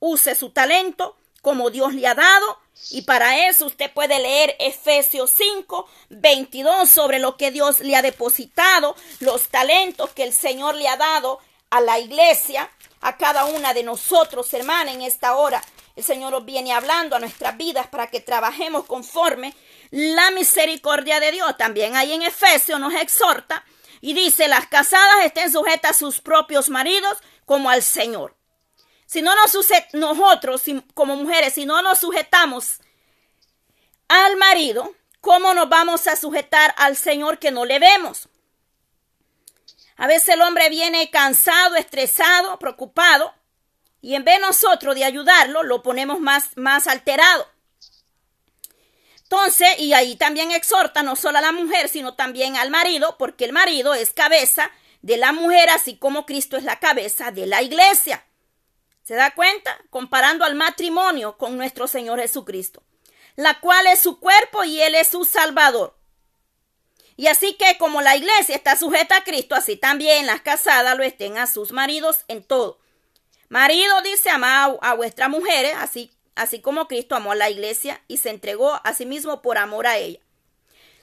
[0.00, 2.58] use su talento como Dios le ha dado.
[2.90, 8.02] Y para eso usted puede leer Efesios 5, 22 sobre lo que Dios le ha
[8.02, 11.40] depositado, los talentos que el Señor le ha dado
[11.70, 12.70] a la iglesia,
[13.04, 15.62] a cada una de nosotros, hermana, en esta hora.
[15.94, 19.54] El Señor viene hablando a nuestras vidas para que trabajemos conforme
[19.90, 21.54] la misericordia de Dios.
[21.58, 23.62] También ahí en Efesios nos exhorta
[24.00, 28.36] y dice, las casadas estén sujetas a sus propios maridos como al Señor.
[29.04, 29.54] Si no nos
[29.92, 30.62] nosotros
[30.94, 32.78] como mujeres, si no nos sujetamos
[34.08, 38.30] al marido, ¿cómo nos vamos a sujetar al Señor que no le vemos?
[39.96, 43.34] A veces el hombre viene cansado, estresado, preocupado,
[44.00, 47.46] y en vez nosotros de ayudarlo, lo ponemos más, más alterado.
[49.22, 53.44] Entonces, y ahí también exhorta no solo a la mujer, sino también al marido, porque
[53.44, 54.70] el marido es cabeza
[55.00, 58.24] de la mujer, así como Cristo es la cabeza de la iglesia.
[59.02, 59.76] ¿Se da cuenta?
[59.90, 62.82] Comparando al matrimonio con nuestro Señor Jesucristo,
[63.36, 65.98] la cual es su cuerpo y Él es su Salvador.
[67.16, 71.04] Y así que como la iglesia está sujeta a Cristo, así también las casadas lo
[71.04, 72.80] estén a sus maridos en todo.
[73.48, 78.16] Marido dice, ama a, vuestras mujeres, así así como Cristo amó a la iglesia y
[78.16, 80.18] se entregó a sí mismo por amor a ella.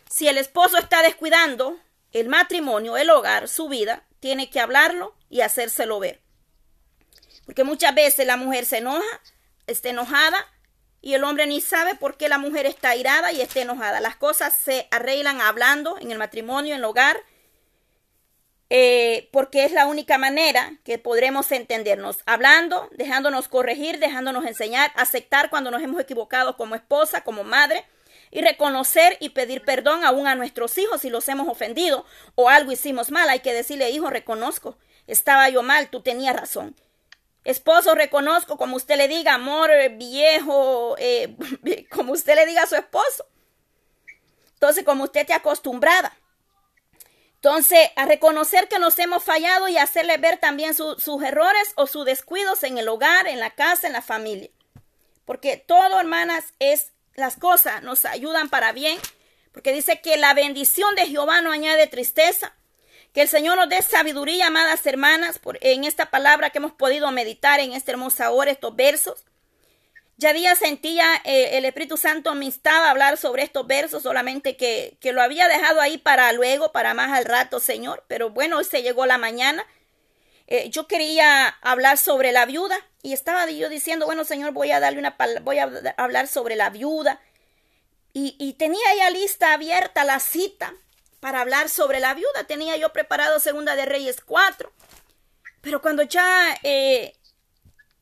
[0.09, 1.79] Si el esposo está descuidando
[2.11, 6.19] el matrimonio, el hogar, su vida, tiene que hablarlo y hacérselo ver.
[7.45, 9.21] Porque muchas veces la mujer se enoja,
[9.67, 10.45] está enojada
[11.01, 13.99] y el hombre ni sabe por qué la mujer está irada y está enojada.
[13.99, 17.19] Las cosas se arreglan hablando en el matrimonio, en el hogar,
[18.69, 25.49] eh, porque es la única manera que podremos entendernos, hablando, dejándonos corregir, dejándonos enseñar, aceptar
[25.49, 27.85] cuando nos hemos equivocado como esposa, como madre,
[28.29, 32.71] y reconocer y pedir perdón aún a nuestros hijos si los hemos ofendido o algo
[32.71, 33.27] hicimos mal.
[33.27, 36.75] Hay que decirle, hijo, reconozco, estaba yo mal, tú tenías razón.
[37.43, 41.35] Esposo, reconozco, como usted le diga, amor viejo, eh,
[41.91, 43.25] como usted le diga a su esposo.
[44.53, 46.15] Entonces, como usted te acostumbrada.
[47.35, 52.05] Entonces, a reconocer que nos hemos fallado y hacerle ver también sus errores o sus
[52.05, 54.51] descuidos en el hogar, en la casa, en la familia.
[55.25, 58.99] Porque todo, hermanas, es las cosas nos ayudan para bien.
[59.51, 62.55] Porque dice que la bendición de Jehová no añade tristeza.
[63.13, 67.11] Que el Señor nos dé sabiduría, amadas hermanas, por, en esta palabra que hemos podido
[67.11, 69.25] meditar en esta hermosa hora, estos versos.
[70.15, 74.55] Ya día sentía eh, el Espíritu Santo me instaba a hablar sobre estos versos, solamente
[74.55, 78.05] que, que, lo había dejado ahí para luego, para más al rato, Señor.
[78.07, 79.65] Pero bueno, hoy se llegó la mañana.
[80.47, 84.79] Eh, yo quería hablar sobre la viuda y estaba yo diciendo, bueno, Señor, voy a
[84.79, 87.19] darle una voy a hablar sobre la viuda.
[88.13, 90.75] Y, y tenía ya lista abierta la cita
[91.21, 92.43] para hablar sobre la viuda.
[92.47, 94.73] Tenía yo preparado Segunda de Reyes 4.
[95.61, 97.15] Pero cuando ya eh,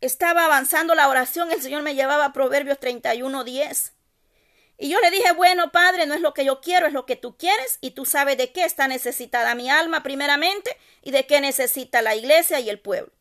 [0.02, 3.94] estaba avanzando la oración, el Señor me llevaba a Proverbios 31, 10.
[4.78, 7.18] Y yo le dije, bueno, Padre, no es lo que yo quiero, es lo que
[7.18, 11.42] tú quieres, y tú sabes de qué está necesitada mi alma primeramente y de qué
[11.42, 13.12] necesita la iglesia y el pueblo.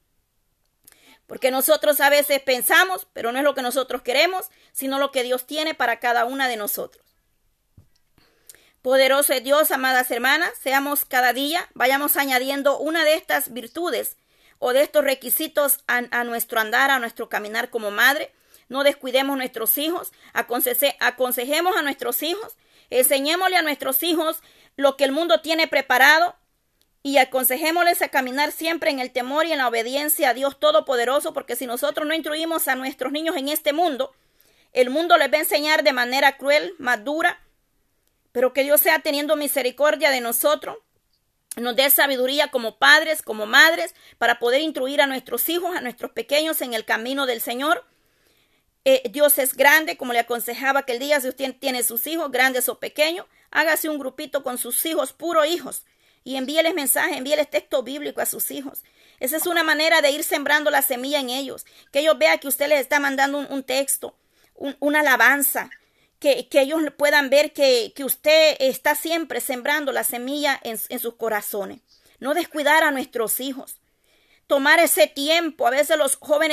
[1.27, 5.25] Porque nosotros a veces pensamos, pero no es lo que nosotros queremos, sino lo que
[5.25, 7.05] Dios tiene para cada una de nosotros.
[8.89, 14.16] Poderoso Dios, amadas hermanas, seamos cada día, vayamos añadiendo una de estas virtudes
[14.59, 18.32] o de estos requisitos a, nuestro andar, a nuestro caminar como madre.
[18.70, 22.57] No descuidemos nuestros hijos, aconsejemos a nuestros hijos
[22.89, 24.39] Enseñémosle a nuestros hijos
[24.76, 26.34] lo que el mundo tiene preparado
[27.03, 31.34] y aconsejémosles a caminar siempre en el temor y en la obediencia a Dios Todopoderoso,
[31.34, 34.14] porque si nosotros no instruimos a nuestros niños en este mundo,
[34.72, 37.39] el mundo les va a enseñar de manera cruel, más dura,
[38.39, 40.78] pero que Dios sea teniendo misericordia de nosotros,
[41.57, 46.12] nos dé sabiduría como padres, como madres, para poder instruir a nuestros hijos, a nuestros
[46.12, 47.84] pequeños en el camino del Señor.
[48.84, 52.30] Eh, Dios es grande, como le aconsejaba que el día si usted tiene sus hijos,
[52.30, 55.82] grandes o pequeños, hágase un grupito con sus hijos, puros hijos,
[56.22, 58.84] y envíeles mensajes, envíeles texto bíblico a sus hijos.
[59.18, 62.47] Esa es una manera de ir sembrando la semilla en ellos, que ellos vean que
[62.47, 64.16] usted les está mandando un, texto,
[64.55, 65.70] un, una alabanza,
[66.19, 71.14] que, ellos puedan ver que, que, usted está siempre sembrando la semilla en, en sus
[71.14, 71.81] corazones.
[72.19, 73.77] No descuidar a nuestros hijos.
[74.47, 75.66] Tomar ese tiempo.
[75.66, 76.47] A veces los jóvenes